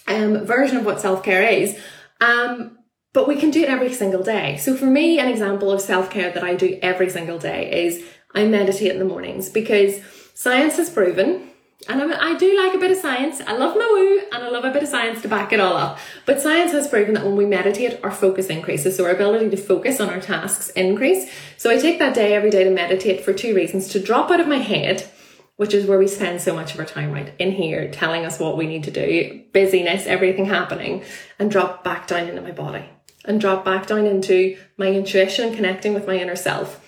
um, 0.08 0.46
version 0.46 0.78
of 0.78 0.86
what 0.86 1.02
self-care 1.02 1.44
is. 1.44 1.80
Um, 2.22 2.78
but 3.14 3.28
we 3.28 3.38
can 3.38 3.52
do 3.52 3.62
it 3.62 3.70
every 3.70 3.94
single 3.94 4.24
day. 4.24 4.58
So 4.58 4.76
for 4.76 4.86
me, 4.86 5.20
an 5.20 5.28
example 5.28 5.72
of 5.72 5.82
self-care 5.82 6.32
that 6.34 6.44
I 6.44 6.56
do 6.56 6.78
every 6.82 7.10
single 7.10 7.40
day 7.40 7.86
is 7.86 8.04
I 8.36 8.46
meditate 8.46 8.92
in 8.92 9.00
the 9.00 9.06
mornings 9.06 9.50
because 9.50 10.00
science 10.36 10.78
has 10.78 10.90
proven 10.90 11.50
and 11.88 12.02
I'm, 12.02 12.12
i 12.12 12.38
do 12.38 12.58
like 12.58 12.74
a 12.74 12.80
bit 12.80 12.92
of 12.92 12.98
science. 12.98 13.40
I 13.40 13.56
love 13.56 13.76
my 13.76 13.88
woo 13.90 14.20
and 14.34 14.44
I 14.44 14.50
love 14.50 14.66
a 14.66 14.72
bit 14.72 14.84
of 14.84 14.90
science 14.90 15.22
to 15.22 15.28
back 15.28 15.54
it 15.54 15.60
all 15.60 15.78
up. 15.78 16.00
But 16.26 16.42
science 16.42 16.72
has 16.72 16.88
proven 16.88 17.14
that 17.14 17.24
when 17.24 17.36
we 17.36 17.46
meditate, 17.46 18.00
our 18.04 18.12
focus 18.12 18.48
increases. 18.48 18.98
So 18.98 19.06
our 19.06 19.12
ability 19.12 19.50
to 19.52 19.58
focus 19.58 20.00
on 20.00 20.10
our 20.10 20.20
tasks 20.20 20.70
increase. 20.72 21.32
So 21.58 21.70
I 21.70 21.78
take 21.78 22.00
that 22.00 22.16
day 22.16 22.34
every 22.34 22.50
day 22.50 22.64
to 22.64 22.72
meditate 22.72 23.24
for 23.24 23.32
two 23.32 23.56
reasons. 23.56 23.90
To 23.90 24.00
drop 24.00 24.32
out 24.32 24.40
of 24.40 24.48
my 24.48 24.58
head, 24.58 25.10
which 25.58 25.74
is 25.74 25.86
where 25.86 26.00
we 26.00 26.08
spend 26.08 26.42
so 26.42 26.56
much 26.56 26.74
of 26.74 26.80
our 26.80 26.86
time, 26.86 27.12
right? 27.12 27.34
In 27.38 27.52
here, 27.52 27.92
telling 27.92 28.26
us 28.26 28.40
what 28.40 28.58
we 28.58 28.66
need 28.66 28.86
to 28.86 28.92
do, 28.92 29.44
busyness, 29.54 30.08
everything 30.08 30.46
happening, 30.46 31.04
and 31.38 31.52
drop 31.52 31.84
back 31.84 32.08
down 32.08 32.28
into 32.28 32.42
my 32.42 32.52
body 32.52 32.86
and 33.26 33.42
drop 33.42 33.66
back 33.66 33.88
down 33.88 34.06
into 34.06 34.58
my 34.78 34.88
intuition, 34.88 35.54
connecting 35.54 35.94
with 35.94 36.08
my 36.08 36.18
inner 36.18 36.36
self 36.36 36.84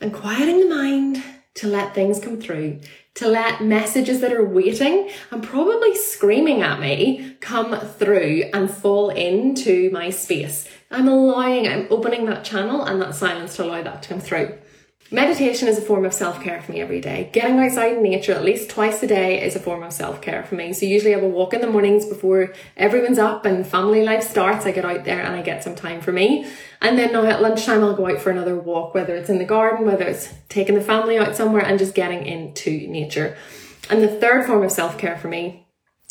and 0.00 0.12
quieting 0.12 0.60
the 0.60 0.74
mind 0.74 1.22
to 1.54 1.66
let 1.66 1.94
things 1.94 2.20
come 2.20 2.40
through 2.40 2.80
to 3.14 3.28
let 3.28 3.62
messages 3.62 4.20
that 4.20 4.32
are 4.32 4.44
waiting 4.44 5.10
and 5.30 5.42
probably 5.42 5.94
screaming 5.96 6.62
at 6.62 6.80
me 6.80 7.36
come 7.40 7.78
through 7.78 8.44
and 8.54 8.70
fall 8.70 9.10
into 9.10 9.90
my 9.90 10.10
space. 10.10 10.68
I'm 10.90 11.08
allowing, 11.08 11.68
I'm 11.68 11.86
opening 11.90 12.26
that 12.26 12.44
channel 12.44 12.82
and 12.82 13.00
that 13.02 13.14
silence 13.14 13.56
to 13.56 13.64
allow 13.64 13.82
that 13.82 14.02
to 14.02 14.08
come 14.08 14.20
through. 14.20 14.58
Meditation 15.12 15.66
is 15.66 15.76
a 15.76 15.82
form 15.82 16.04
of 16.04 16.14
self 16.14 16.40
care 16.40 16.62
for 16.62 16.70
me 16.70 16.80
every 16.80 17.00
day. 17.00 17.30
Getting 17.32 17.58
outside 17.58 17.96
in 17.96 18.02
nature 18.02 18.32
at 18.32 18.44
least 18.44 18.70
twice 18.70 19.02
a 19.02 19.08
day 19.08 19.44
is 19.44 19.56
a 19.56 19.60
form 19.60 19.82
of 19.82 19.92
self 19.92 20.22
care 20.22 20.44
for 20.44 20.54
me. 20.54 20.72
So, 20.72 20.86
usually 20.86 21.16
I 21.16 21.18
will 21.18 21.32
walk 21.32 21.52
in 21.52 21.60
the 21.60 21.66
mornings 21.66 22.06
before 22.06 22.54
everyone's 22.76 23.18
up 23.18 23.44
and 23.44 23.66
family 23.66 24.04
life 24.04 24.22
starts. 24.22 24.66
I 24.66 24.70
get 24.70 24.84
out 24.84 25.04
there 25.04 25.20
and 25.20 25.34
I 25.34 25.42
get 25.42 25.64
some 25.64 25.74
time 25.74 26.00
for 26.00 26.12
me. 26.12 26.46
And 26.80 26.96
then 26.96 27.12
now 27.12 27.24
at 27.24 27.42
lunchtime, 27.42 27.82
I'll 27.82 27.96
go 27.96 28.06
out 28.06 28.20
for 28.20 28.30
another 28.30 28.56
walk, 28.56 28.94
whether 28.94 29.16
it's 29.16 29.28
in 29.28 29.38
the 29.38 29.44
garden, 29.44 29.84
whether 29.84 30.04
it's 30.04 30.32
taking 30.48 30.76
the 30.76 30.80
family 30.80 31.18
out 31.18 31.34
somewhere 31.34 31.64
and 31.64 31.76
just 31.76 31.96
getting 31.96 32.24
into 32.24 32.86
nature. 32.86 33.36
And 33.90 34.02
the 34.04 34.20
third 34.20 34.46
form 34.46 34.62
of 34.62 34.70
self 34.70 34.96
care 34.96 35.18
for 35.18 35.26
me 35.26 35.66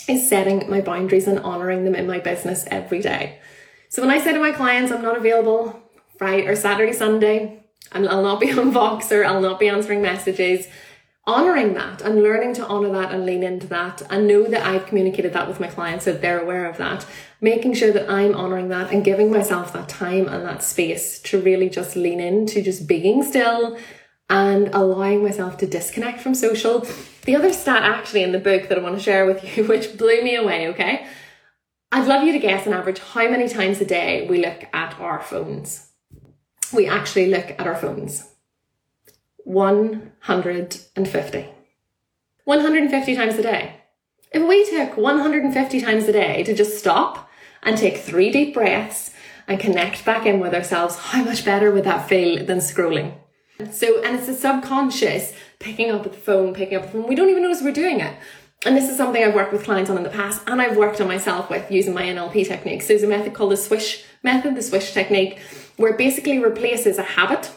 is 0.10 0.28
setting 0.28 0.70
my 0.70 0.82
boundaries 0.82 1.28
and 1.28 1.40
honoring 1.40 1.86
them 1.86 1.96
in 1.96 2.06
my 2.06 2.20
business 2.20 2.66
every 2.68 3.02
day. 3.02 3.40
So, 3.88 4.02
when 4.02 4.12
I 4.12 4.20
say 4.20 4.34
to 4.34 4.40
my 4.42 4.52
clients, 4.52 4.92
I'm 4.92 5.02
not 5.02 5.16
available 5.16 5.82
Friday 6.18 6.48
or 6.48 6.56
Saturday, 6.58 6.92
Sunday, 6.92 7.59
I'll 7.92 8.24
not 8.24 8.40
be 8.40 8.52
on 8.52 8.72
Voxer, 8.72 9.26
I'll 9.26 9.42
not 9.42 9.60
be 9.60 9.68
answering 9.68 10.02
messages. 10.02 10.68
Honoring 11.28 11.76
that 11.76 12.02
and 12.02 12.24
learning 12.24 12.56
to 12.56 12.66
honor 12.66 12.92
that 12.94 13.14
and 13.14 13.24
lean 13.24 13.44
into 13.44 13.68
that 13.68 14.02
and 14.10 14.28
know 14.28 14.46
that 14.46 14.66
I've 14.66 14.88
communicated 14.88 15.32
that 15.34 15.48
with 15.48 15.60
my 15.60 15.68
clients 15.68 16.06
so 16.06 16.14
they're 16.14 16.42
aware 16.42 16.66
of 16.66 16.78
that. 16.78 17.06
Making 17.40 17.76
sure 17.76 17.92
that 17.92 18.10
I'm 18.10 18.34
honoring 18.34 18.70
that 18.70 18.92
and 18.92 19.06
giving 19.06 19.32
myself 19.32 19.72
that 19.74 19.90
time 19.90 20.28
and 20.28 20.44
that 20.44 20.64
space 20.64 21.20
to 21.24 21.40
really 21.40 21.70
just 21.70 21.96
lean 21.96 22.20
into 22.20 22.64
just 22.64 22.88
being 22.88 23.22
still 23.22 23.78
and 24.28 24.70
allowing 24.70 25.22
myself 25.22 25.58
to 25.58 25.68
disconnect 25.68 26.20
from 26.20 26.34
social. 26.34 26.88
The 27.26 27.36
other 27.36 27.54
stat 27.54 27.84
actually 27.84 28.24
in 28.24 28.32
the 28.32 28.40
book 28.40 28.68
that 28.68 28.80
I 28.80 28.82
want 28.82 28.96
to 28.96 29.04
share 29.04 29.28
with 29.28 29.56
you, 29.56 29.64
which 29.68 29.98
blew 30.00 30.24
me 30.24 30.36
away, 30.36 30.68
okay? 30.70 31.06
I'd 31.92 32.08
love 32.08 32.24
you 32.24 32.32
to 32.32 32.40
guess 32.40 32.66
on 32.66 32.74
average 32.74 33.00
how 33.00 33.30
many 33.30 33.48
times 33.48 33.82
a 33.82 33.86
day 33.86 34.26
we 34.28 34.44
look 34.44 34.66
at 34.74 35.00
our 35.00 35.22
phones 35.22 35.89
we 36.74 36.88
actually 36.88 37.28
look 37.28 37.52
at 37.52 37.68
our 37.68 37.76
phones. 37.76 38.28
150. 39.44 41.50
150 42.46 43.16
times 43.16 43.36
a 43.36 43.44
day. 43.44 43.76
If 44.32 44.48
we 44.48 44.70
took 44.70 44.98
150 44.98 45.82
times 45.82 46.04
a 46.06 46.12
day 46.12 46.44
to 46.44 46.54
just 46.54 46.78
stop 46.78 47.30
and 47.64 47.78
take 47.78 47.98
three 47.98 48.32
deep 48.32 48.54
breaths 48.54 49.12
and 49.48 49.60
connect 49.60 50.06
back 50.06 50.26
in 50.26 50.40
with 50.40 50.54
ourselves, 50.54 50.98
how 50.98 51.24
much 51.24 51.44
better 51.44 51.72
would 51.72 51.86
that 51.86 52.08
feel 52.08 52.46
than 52.46 52.60
scrolling? 52.60 53.14
So, 53.72 54.02
and 54.04 54.16
it's 54.16 54.28
the 54.28 54.34
subconscious 54.34 55.34
picking 55.58 55.92
up 55.92 56.04
the 56.04 56.10
phone, 56.10 56.54
picking 56.54 56.78
up 56.78 56.84
the 56.84 56.90
phone. 56.90 57.08
We 57.08 57.16
don't 57.16 57.30
even 57.30 57.44
notice 57.44 57.62
we're 57.62 57.74
doing 57.74 58.00
it. 58.00 58.16
And 58.66 58.76
this 58.76 58.90
is 58.90 58.98
something 58.98 59.24
I've 59.24 59.36
worked 59.36 59.54
with 59.54 59.64
clients 59.64 59.90
on 59.90 59.98
in 59.98 60.04
the 60.04 60.10
past 60.10 60.42
and 60.48 60.62
I've 60.62 60.78
worked 60.78 61.02
on 61.02 61.08
myself 61.08 61.50
with 61.50 61.70
using 61.72 61.94
my 61.94 62.04
NLP 62.04 62.46
techniques. 62.46 62.88
There's 62.88 63.04
a 63.04 63.08
method 63.08 63.34
called 63.34 63.52
the 63.52 63.58
swish 63.58 64.04
method, 64.22 64.56
the 64.56 64.62
swish 64.62 64.94
technique, 64.94 65.40
where 65.80 65.92
it 65.94 65.98
basically 65.98 66.38
replaces 66.38 66.98
a 66.98 67.04
habit 67.04 67.50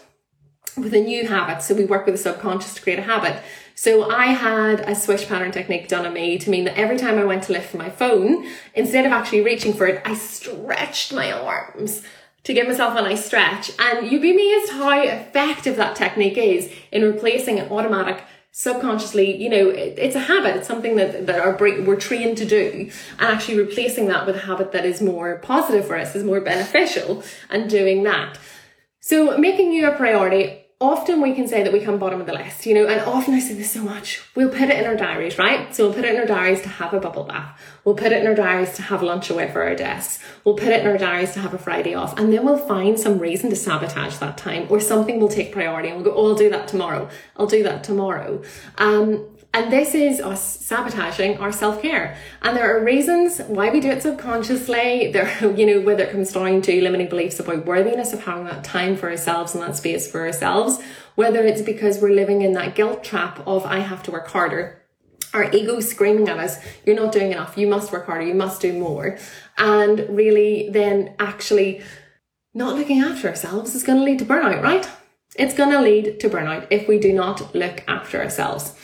with 0.76 0.94
a 0.94 1.00
new 1.00 1.26
habit. 1.26 1.60
So 1.60 1.74
we 1.74 1.84
work 1.84 2.06
with 2.06 2.14
the 2.14 2.22
subconscious 2.22 2.74
to 2.74 2.80
create 2.80 3.00
a 3.00 3.02
habit. 3.02 3.42
So 3.74 4.08
I 4.08 4.26
had 4.26 4.78
a 4.80 4.94
swish 4.94 5.26
pattern 5.26 5.50
technique 5.50 5.88
done 5.88 6.06
on 6.06 6.12
me 6.12 6.38
to 6.38 6.48
mean 6.48 6.62
that 6.64 6.78
every 6.78 6.96
time 6.96 7.18
I 7.18 7.24
went 7.24 7.42
to 7.44 7.52
lift 7.52 7.74
my 7.74 7.90
phone, 7.90 8.46
instead 8.74 9.04
of 9.04 9.10
actually 9.10 9.40
reaching 9.40 9.72
for 9.72 9.86
it, 9.88 10.00
I 10.04 10.14
stretched 10.14 11.12
my 11.12 11.32
arms 11.32 12.02
to 12.44 12.54
give 12.54 12.68
myself 12.68 12.96
a 12.96 13.02
nice 13.02 13.24
stretch. 13.24 13.72
And 13.80 14.08
you'd 14.08 14.22
be 14.22 14.30
amazed 14.30 14.72
how 14.72 15.00
effective 15.00 15.74
that 15.76 15.96
technique 15.96 16.38
is 16.38 16.72
in 16.92 17.02
replacing 17.02 17.58
an 17.58 17.72
automatic 17.72 18.22
subconsciously, 18.52 19.34
you 19.42 19.48
know, 19.48 19.70
it, 19.70 19.98
it's 19.98 20.14
a 20.14 20.20
habit. 20.20 20.56
It's 20.56 20.68
something 20.68 20.96
that, 20.96 21.26
that 21.26 21.40
our 21.40 21.54
brain, 21.54 21.86
we're 21.86 21.96
trained 21.96 22.36
to 22.38 22.44
do. 22.44 22.90
And 23.18 23.32
actually 23.34 23.58
replacing 23.58 24.06
that 24.08 24.26
with 24.26 24.36
a 24.36 24.40
habit 24.40 24.72
that 24.72 24.84
is 24.84 25.00
more 25.00 25.38
positive 25.38 25.86
for 25.86 25.96
us, 25.96 26.14
is 26.14 26.22
more 26.22 26.40
beneficial 26.40 27.24
and 27.50 27.68
doing 27.68 28.02
that. 28.04 28.38
So 29.00 29.36
making 29.38 29.72
you 29.72 29.88
a 29.88 29.96
priority 29.96 30.61
often 30.82 31.22
we 31.22 31.32
can 31.32 31.46
say 31.46 31.62
that 31.62 31.72
we 31.72 31.80
come 31.80 31.98
bottom 31.98 32.20
of 32.20 32.26
the 32.26 32.32
list, 32.32 32.66
you 32.66 32.74
know, 32.74 32.86
and 32.86 33.00
often 33.02 33.34
I 33.34 33.38
say 33.38 33.54
this 33.54 33.70
so 33.70 33.82
much. 33.82 34.20
We'll 34.34 34.50
put 34.50 34.62
it 34.62 34.78
in 34.78 34.84
our 34.84 34.96
diaries, 34.96 35.38
right? 35.38 35.74
So 35.74 35.84
we'll 35.84 35.94
put 35.94 36.04
it 36.04 36.14
in 36.14 36.20
our 36.20 36.26
diaries 36.26 36.60
to 36.62 36.68
have 36.68 36.92
a 36.92 36.98
bubble 36.98 37.24
bath. 37.24 37.60
We'll 37.84 37.94
put 37.94 38.10
it 38.12 38.20
in 38.20 38.26
our 38.26 38.34
diaries 38.34 38.72
to 38.74 38.82
have 38.82 39.02
lunch 39.02 39.30
away 39.30 39.50
for 39.50 39.62
our 39.62 39.76
desks. 39.76 40.22
We'll 40.44 40.56
put 40.56 40.68
it 40.68 40.80
in 40.80 40.86
our 40.88 40.98
diaries 40.98 41.32
to 41.34 41.40
have 41.40 41.54
a 41.54 41.58
Friday 41.58 41.94
off. 41.94 42.18
And 42.18 42.32
then 42.32 42.44
we'll 42.44 42.58
find 42.58 42.98
some 42.98 43.18
reason 43.18 43.50
to 43.50 43.56
sabotage 43.56 44.16
that 44.16 44.36
time 44.36 44.66
or 44.68 44.80
something 44.80 45.20
will 45.20 45.28
take 45.28 45.52
priority 45.52 45.88
and 45.88 46.02
we'll 46.02 46.12
go, 46.12 46.18
oh, 46.18 46.30
I'll 46.30 46.34
do 46.34 46.50
that 46.50 46.66
tomorrow. 46.66 47.08
I'll 47.36 47.46
do 47.46 47.62
that 47.62 47.84
tomorrow. 47.84 48.42
Um, 48.78 49.26
and 49.54 49.70
this 49.70 49.94
is 49.94 50.18
us 50.18 50.60
sabotaging 50.60 51.36
our 51.36 51.52
self 51.52 51.82
care. 51.82 52.16
And 52.40 52.56
there 52.56 52.74
are 52.74 52.82
reasons 52.82 53.38
why 53.40 53.70
we 53.70 53.80
do 53.80 53.90
it 53.90 54.02
subconsciously. 54.02 55.12
There, 55.12 55.52
you 55.56 55.66
know, 55.66 55.80
whether 55.80 56.04
it 56.04 56.12
comes 56.12 56.32
down 56.32 56.62
to 56.62 56.82
limiting 56.82 57.08
beliefs 57.08 57.38
about 57.38 57.66
worthiness 57.66 58.14
of 58.14 58.24
having 58.24 58.44
that 58.44 58.64
time 58.64 58.96
for 58.96 59.10
ourselves 59.10 59.54
and 59.54 59.62
that 59.62 59.76
space 59.76 60.10
for 60.10 60.22
ourselves, 60.22 60.80
whether 61.16 61.44
it's 61.44 61.60
because 61.60 62.00
we're 62.00 62.14
living 62.14 62.40
in 62.40 62.54
that 62.54 62.74
guilt 62.74 63.04
trap 63.04 63.46
of 63.46 63.66
I 63.66 63.80
have 63.80 64.02
to 64.04 64.10
work 64.10 64.28
harder. 64.28 64.82
Our 65.34 65.50
ego 65.50 65.80
screaming 65.80 66.28
at 66.28 66.38
us, 66.38 66.58
you're 66.84 66.96
not 66.96 67.12
doing 67.12 67.32
enough, 67.32 67.56
you 67.56 67.66
must 67.66 67.92
work 67.92 68.06
harder, 68.06 68.26
you 68.26 68.34
must 68.34 68.60
do 68.60 68.78
more. 68.78 69.18
And 69.58 70.06
really 70.10 70.68
then 70.70 71.14
actually 71.18 71.82
not 72.54 72.76
looking 72.76 73.00
after 73.00 73.28
ourselves 73.28 73.74
is 73.74 73.82
going 73.82 73.98
to 73.98 74.04
lead 74.04 74.18
to 74.18 74.26
burnout, 74.26 74.62
right? 74.62 74.88
It's 75.36 75.54
going 75.54 75.70
to 75.70 75.80
lead 75.80 76.20
to 76.20 76.28
burnout 76.28 76.66
if 76.70 76.86
we 76.86 76.98
do 76.98 77.12
not 77.12 77.54
look 77.54 77.82
after 77.88 78.22
ourselves. 78.22 78.74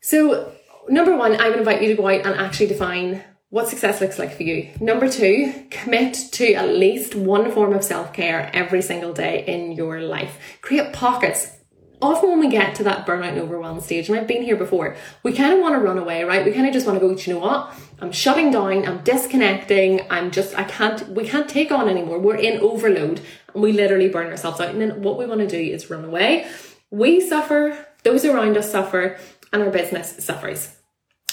So, 0.00 0.52
number 0.88 1.16
one, 1.16 1.40
I 1.40 1.48
would 1.48 1.58
invite 1.58 1.82
you 1.82 1.88
to 1.88 1.94
go 1.94 2.08
out 2.08 2.26
and 2.26 2.34
actually 2.40 2.68
define 2.68 3.22
what 3.50 3.68
success 3.68 4.00
looks 4.00 4.18
like 4.18 4.34
for 4.34 4.44
you. 4.44 4.70
Number 4.80 5.08
two, 5.08 5.66
commit 5.70 6.14
to 6.32 6.54
at 6.54 6.68
least 6.68 7.14
one 7.14 7.50
form 7.50 7.74
of 7.74 7.84
self 7.84 8.12
care 8.12 8.50
every 8.54 8.80
single 8.80 9.12
day 9.12 9.44
in 9.46 9.72
your 9.72 10.00
life. 10.00 10.38
Create 10.62 10.92
pockets. 10.92 11.56
Often, 12.02 12.30
when 12.30 12.40
we 12.40 12.48
get 12.48 12.74
to 12.76 12.84
that 12.84 13.06
burnout 13.06 13.30
and 13.32 13.40
overwhelm 13.40 13.78
stage, 13.80 14.08
and 14.08 14.18
I've 14.18 14.26
been 14.26 14.42
here 14.42 14.56
before, 14.56 14.96
we 15.22 15.34
kind 15.34 15.52
of 15.52 15.58
want 15.58 15.74
to 15.74 15.80
run 15.80 15.98
away, 15.98 16.24
right? 16.24 16.46
We 16.46 16.52
kind 16.52 16.66
of 16.66 16.72
just 16.72 16.86
want 16.86 16.98
to 16.98 17.06
go, 17.06 17.14
you 17.14 17.34
know 17.34 17.40
what? 17.40 17.74
I'm 18.00 18.10
shutting 18.10 18.50
down, 18.50 18.86
I'm 18.86 19.02
disconnecting, 19.04 20.00
I'm 20.10 20.30
just, 20.30 20.58
I 20.58 20.64
can't, 20.64 21.06
we 21.10 21.28
can't 21.28 21.46
take 21.46 21.70
on 21.70 21.90
anymore. 21.90 22.18
We're 22.18 22.36
in 22.36 22.60
overload 22.60 23.20
and 23.52 23.62
we 23.62 23.72
literally 23.72 24.08
burn 24.08 24.28
ourselves 24.28 24.60
out. 24.60 24.70
And 24.70 24.80
then 24.80 25.02
what 25.02 25.18
we 25.18 25.26
want 25.26 25.40
to 25.40 25.46
do 25.46 25.58
is 25.58 25.90
run 25.90 26.06
away. 26.06 26.50
We 26.90 27.20
suffer, 27.20 27.86
those 28.02 28.24
around 28.24 28.56
us 28.56 28.72
suffer, 28.72 29.18
and 29.52 29.62
our 29.62 29.70
business 29.70 30.24
suffers. 30.24 30.76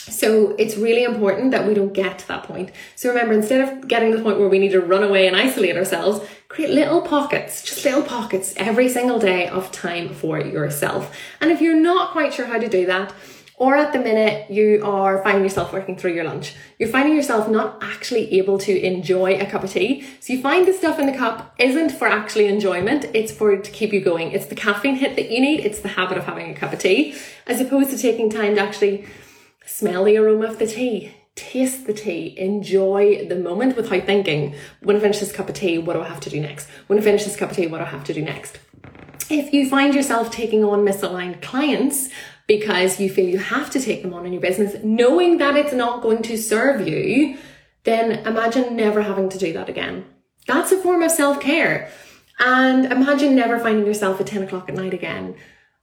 So 0.09 0.55
it's 0.57 0.77
really 0.77 1.03
important 1.03 1.51
that 1.51 1.67
we 1.67 1.73
don't 1.73 1.93
get 1.93 2.19
to 2.19 2.27
that 2.29 2.43
point. 2.43 2.71
So 2.95 3.09
remember, 3.09 3.33
instead 3.33 3.67
of 3.67 3.87
getting 3.87 4.11
to 4.11 4.17
the 4.17 4.23
point 4.23 4.39
where 4.39 4.47
we 4.47 4.57
need 4.57 4.71
to 4.71 4.79
run 4.79 5.03
away 5.03 5.27
and 5.27 5.35
isolate 5.35 5.75
ourselves, 5.75 6.25
create 6.47 6.71
little 6.71 7.01
pockets, 7.01 7.61
just 7.61 7.83
little 7.83 8.03
pockets 8.03 8.53
every 8.55 8.87
single 8.87 9.19
day 9.19 9.47
of 9.47 9.71
time 9.71 10.13
for 10.13 10.39
yourself. 10.39 11.13
And 11.41 11.51
if 11.51 11.59
you're 11.59 11.79
not 11.79 12.11
quite 12.11 12.33
sure 12.33 12.45
how 12.45 12.57
to 12.57 12.69
do 12.69 12.85
that, 12.85 13.13
or 13.57 13.75
at 13.75 13.91
the 13.91 13.99
minute 13.99 14.49
you 14.51 14.81
are 14.85 15.21
finding 15.23 15.43
yourself 15.43 15.73
working 15.73 15.97
through 15.97 16.13
your 16.13 16.23
lunch. 16.23 16.55
You're 16.77 16.89
finding 16.89 17.15
yourself 17.15 17.49
not 17.49 17.79
actually 17.81 18.37
able 18.37 18.59
to 18.59 18.79
enjoy 18.79 19.39
a 19.39 19.45
cup 19.47 19.63
of 19.63 19.71
tea. 19.71 20.05
So 20.19 20.33
you 20.33 20.41
find 20.41 20.67
the 20.67 20.73
stuff 20.73 20.99
in 20.99 21.07
the 21.07 21.17
cup 21.17 21.55
isn't 21.57 21.89
for 21.89 22.07
actually 22.07 22.45
enjoyment, 22.45 23.05
it's 23.13 23.31
for 23.31 23.57
to 23.57 23.71
keep 23.71 23.91
you 23.91 23.99
going. 23.99 24.31
It's 24.31 24.45
the 24.45 24.55
caffeine 24.55 24.95
hit 24.95 25.15
that 25.15 25.31
you 25.31 25.41
need, 25.41 25.61
it's 25.61 25.79
the 25.79 25.89
habit 25.89 26.17
of 26.17 26.25
having 26.25 26.51
a 26.51 26.53
cup 26.53 26.71
of 26.71 26.79
tea, 26.79 27.15
as 27.47 27.59
opposed 27.59 27.89
to 27.89 27.97
taking 27.97 28.29
time 28.29 28.55
to 28.55 28.61
actually 28.61 29.05
smell 29.65 30.03
the 30.03 30.17
aroma 30.17 30.45
of 30.45 30.59
the 30.59 30.67
tea, 30.67 31.13
taste 31.33 31.87
the 31.87 31.93
tea, 31.93 32.37
enjoy 32.37 33.27
the 33.27 33.35
moment 33.35 33.75
without 33.75 34.05
thinking, 34.05 34.55
when 34.81 34.95
I 34.95 34.99
finish 34.99 35.19
this 35.19 35.31
cup 35.31 35.49
of 35.49 35.55
tea, 35.55 35.79
what 35.79 35.93
do 35.93 36.01
I 36.01 36.07
have 36.07 36.19
to 36.21 36.29
do 36.29 36.39
next? 36.39 36.67
When 36.85 36.99
I 36.99 37.01
finish 37.01 37.25
this 37.25 37.35
cup 37.35 37.51
of 37.51 37.57
tea, 37.57 37.67
what 37.67 37.79
do 37.79 37.85
I 37.85 37.89
have 37.89 38.03
to 38.05 38.13
do 38.13 38.21
next? 38.21 38.59
If 39.29 39.53
you 39.53 39.69
find 39.69 39.93
yourself 39.93 40.31
taking 40.31 40.63
on 40.63 40.85
misaligned 40.85 41.41
clients 41.41 42.09
because 42.47 42.99
you 42.99 43.09
feel 43.09 43.27
you 43.27 43.37
have 43.37 43.69
to 43.71 43.79
take 43.79 44.01
them 44.01 44.13
on 44.13 44.25
in 44.25 44.33
your 44.33 44.41
business, 44.41 44.75
knowing 44.83 45.37
that 45.37 45.57
it's 45.57 45.73
not 45.73 46.01
going 46.01 46.21
to 46.23 46.37
serve 46.37 46.87
you, 46.87 47.37
then 47.83 48.25
imagine 48.25 48.75
never 48.75 49.01
having 49.01 49.29
to 49.29 49.37
do 49.37 49.53
that 49.53 49.69
again. 49.69 50.05
That's 50.47 50.71
a 50.71 50.77
form 50.77 51.03
of 51.03 51.11
self 51.11 51.39
care. 51.41 51.91
And 52.39 52.85
imagine 52.85 53.35
never 53.35 53.59
finding 53.59 53.85
yourself 53.85 54.21
at 54.21 54.27
10 54.27 54.43
o'clock 54.43 54.69
at 54.69 54.75
night 54.75 54.93
again 54.93 55.35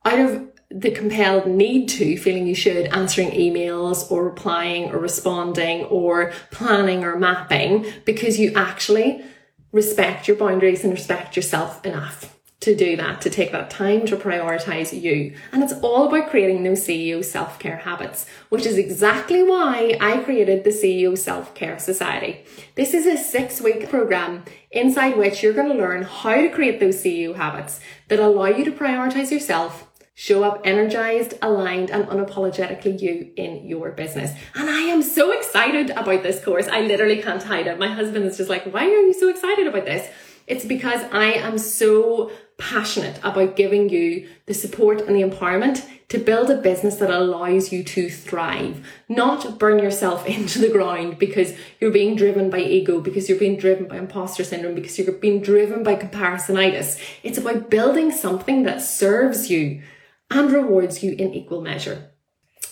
out 0.04 0.18
of 0.18 0.50
the 0.70 0.90
compelled 0.90 1.46
need 1.46 1.88
to, 1.88 2.16
feeling 2.16 2.46
you 2.46 2.54
should, 2.54 2.86
answering 2.86 3.30
emails 3.30 4.10
or 4.10 4.24
replying 4.24 4.90
or 4.90 4.98
responding 4.98 5.84
or 5.84 6.32
planning 6.50 7.04
or 7.04 7.18
mapping 7.18 7.86
because 8.04 8.38
you 8.38 8.52
actually 8.54 9.24
respect 9.72 10.28
your 10.28 10.36
boundaries 10.36 10.84
and 10.84 10.92
respect 10.92 11.36
yourself 11.36 11.84
enough 11.84 12.33
to 12.64 12.74
do 12.74 12.96
that, 12.96 13.20
to 13.20 13.28
take 13.28 13.52
that 13.52 13.68
time 13.68 14.06
to 14.06 14.16
prioritize 14.16 14.98
you. 14.98 15.34
And 15.52 15.62
it's 15.62 15.74
all 15.82 16.08
about 16.08 16.30
creating 16.30 16.62
those 16.62 16.86
CEO 16.86 17.22
self 17.22 17.58
care 17.58 17.76
habits, 17.76 18.26
which 18.48 18.64
is 18.64 18.78
exactly 18.78 19.42
why 19.42 19.98
I 20.00 20.18
created 20.18 20.64
the 20.64 20.70
CEO 20.70 21.16
Self 21.16 21.54
Care 21.54 21.78
Society. 21.78 22.44
This 22.74 22.94
is 22.94 23.06
a 23.06 23.18
six 23.18 23.60
week 23.60 23.90
program 23.90 24.44
inside 24.70 25.18
which 25.18 25.42
you're 25.42 25.52
going 25.52 25.68
to 25.68 25.78
learn 25.78 26.02
how 26.02 26.36
to 26.36 26.48
create 26.48 26.80
those 26.80 26.96
CEO 27.04 27.34
habits 27.34 27.80
that 28.08 28.18
allow 28.18 28.46
you 28.46 28.64
to 28.64 28.72
prioritize 28.72 29.30
yourself 29.30 29.86
show 30.16 30.44
up 30.44 30.60
energized, 30.64 31.34
aligned, 31.42 31.90
and 31.90 32.06
unapologetically 32.06 33.00
you 33.00 33.32
in 33.36 33.66
your 33.66 33.90
business. 33.90 34.30
And 34.54 34.70
I 34.70 34.82
am 34.82 35.02
so 35.02 35.32
excited 35.32 35.90
about 35.90 36.22
this 36.22 36.42
course. 36.42 36.68
I 36.68 36.82
literally 36.82 37.20
can't 37.20 37.42
hide 37.42 37.66
it. 37.66 37.80
My 37.80 37.88
husband 37.88 38.24
is 38.24 38.36
just 38.36 38.48
like, 38.48 38.64
why 38.72 38.84
are 38.84 38.88
you 38.88 39.12
so 39.12 39.28
excited 39.28 39.66
about 39.66 39.84
this? 39.84 40.08
It's 40.46 40.64
because 40.64 41.02
I 41.12 41.32
am 41.32 41.58
so 41.58 42.30
passionate 42.58 43.18
about 43.24 43.56
giving 43.56 43.88
you 43.88 44.28
the 44.46 44.54
support 44.54 45.00
and 45.00 45.16
the 45.16 45.22
empowerment 45.22 45.86
to 46.08 46.18
build 46.18 46.50
a 46.50 46.56
business 46.56 46.96
that 46.96 47.10
allows 47.10 47.72
you 47.72 47.82
to 47.82 48.08
thrive, 48.08 48.86
not 49.08 49.58
burn 49.58 49.78
yourself 49.78 50.26
into 50.26 50.58
the 50.58 50.68
ground 50.68 51.18
because 51.18 51.54
you're 51.80 51.90
being 51.90 52.14
driven 52.14 52.50
by 52.50 52.58
ego, 52.60 53.00
because 53.00 53.28
you're 53.28 53.38
being 53.38 53.58
driven 53.58 53.86
by 53.86 53.96
imposter 53.96 54.44
syndrome, 54.44 54.74
because 54.74 54.98
you're 54.98 55.12
being 55.12 55.42
driven 55.42 55.82
by 55.82 55.96
comparisonitis. 55.96 57.00
It's 57.22 57.38
about 57.38 57.70
building 57.70 58.12
something 58.12 58.62
that 58.64 58.82
serves 58.82 59.50
you 59.50 59.82
and 60.30 60.52
rewards 60.52 61.02
you 61.02 61.12
in 61.12 61.34
equal 61.34 61.60
measure. 61.60 62.10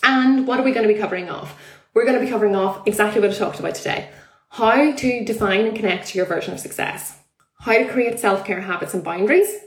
And 0.02 0.46
what 0.46 0.60
are 0.60 0.64
we 0.64 0.72
going 0.72 0.86
to 0.86 0.92
be 0.92 1.00
covering 1.00 1.30
off? 1.30 1.58
We're 1.94 2.06
going 2.06 2.18
to 2.18 2.24
be 2.24 2.30
covering 2.30 2.56
off 2.56 2.86
exactly 2.86 3.20
what 3.20 3.30
I 3.30 3.34
talked 3.34 3.60
about 3.60 3.74
today. 3.74 4.08
How 4.50 4.92
to 4.92 5.24
define 5.24 5.66
and 5.66 5.76
connect 5.76 6.08
to 6.08 6.18
your 6.18 6.26
version 6.26 6.52
of 6.52 6.60
success. 6.60 7.21
How 7.62 7.78
to 7.78 7.88
create 7.88 8.18
self-care 8.20 8.60
habits 8.60 8.94
and 8.94 9.02
boundaries 9.02 9.62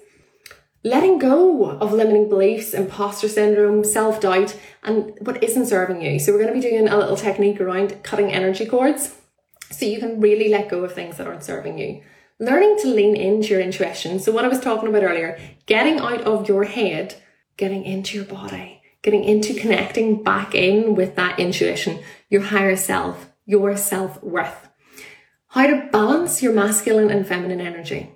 letting 0.85 1.17
go 1.17 1.71
of 1.71 1.91
limiting 1.91 2.29
beliefs, 2.29 2.73
imposter 2.73 3.27
syndrome, 3.27 3.83
self 3.83 4.21
doubt, 4.21 4.57
and 4.83 5.17
what 5.19 5.43
isn't 5.43 5.65
serving 5.65 6.01
you. 6.01 6.19
So, 6.19 6.31
we're 6.31 6.39
going 6.43 6.53
to 6.53 6.61
be 6.61 6.69
doing 6.69 6.87
a 6.87 6.97
little 6.97 7.17
technique 7.17 7.59
around 7.59 8.03
cutting 8.03 8.31
energy 8.31 8.65
cords 8.65 9.17
so 9.71 9.85
you 9.85 9.99
can 9.99 10.21
really 10.21 10.47
let 10.47 10.69
go 10.69 10.83
of 10.85 10.93
things 10.93 11.17
that 11.17 11.27
aren't 11.27 11.43
serving 11.43 11.79
you. 11.79 12.03
Learning 12.39 12.77
to 12.81 12.87
lean 12.87 13.15
into 13.15 13.49
your 13.49 13.61
intuition. 13.61 14.19
So, 14.19 14.31
what 14.31 14.45
I 14.45 14.49
was 14.49 14.59
talking 14.59 14.87
about 14.87 15.03
earlier, 15.03 15.39
getting 15.65 15.99
out 15.99 16.21
of 16.21 16.47
your 16.47 16.65
head, 16.65 17.15
getting 17.57 17.83
into 17.83 18.17
your 18.17 18.25
body, 18.25 18.81
getting 19.01 19.23
into 19.23 19.53
connecting 19.55 20.23
back 20.23 20.53
in 20.53 20.95
with 20.95 21.15
that 21.15 21.39
intuition, 21.39 21.99
your 22.29 22.41
higher 22.41 22.75
self, 22.75 23.31
your 23.45 23.75
self 23.75 24.21
worth. 24.21 24.69
How 25.55 25.67
to 25.67 25.87
balance 25.89 26.43
your 26.43 26.51
masculine 26.51 27.09
and 27.09 27.25
feminine 27.25 27.61
energy. 27.61 28.11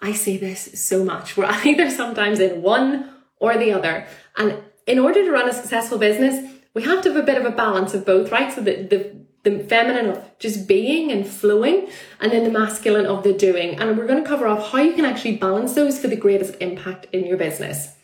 I 0.00 0.12
see 0.12 0.36
this 0.36 0.80
so 0.80 1.04
much. 1.04 1.36
We're 1.36 1.44
either 1.64 1.90
sometimes 1.90 2.38
in 2.38 2.62
one 2.62 3.10
or 3.38 3.58
the 3.58 3.72
other. 3.72 4.06
And 4.36 4.62
in 4.86 5.00
order 5.00 5.24
to 5.24 5.32
run 5.32 5.48
a 5.48 5.52
successful 5.52 5.98
business, 5.98 6.48
we 6.72 6.84
have 6.84 7.02
to 7.02 7.12
have 7.12 7.20
a 7.20 7.26
bit 7.26 7.36
of 7.36 7.46
a 7.46 7.50
balance 7.50 7.94
of 7.94 8.06
both, 8.06 8.30
right? 8.30 8.52
So 8.52 8.60
that 8.60 8.90
the 8.90 9.24
the 9.42 9.58
feminine 9.64 10.08
of 10.08 10.38
just 10.38 10.68
being 10.68 11.10
and 11.10 11.26
flowing, 11.26 11.88
and 12.20 12.32
then 12.32 12.44
the 12.44 12.58
masculine 12.58 13.06
of 13.06 13.24
the 13.24 13.32
doing. 13.32 13.78
And 13.78 13.98
we're 13.98 14.06
going 14.06 14.22
to 14.22 14.28
cover 14.28 14.46
off 14.46 14.70
how 14.70 14.78
you 14.78 14.94
can 14.94 15.04
actually 15.04 15.36
balance 15.36 15.74
those 15.74 15.98
for 15.98 16.06
the 16.06 16.16
greatest 16.16 16.54
impact 16.60 17.08
in 17.12 17.26
your 17.26 17.36
business. 17.36 17.94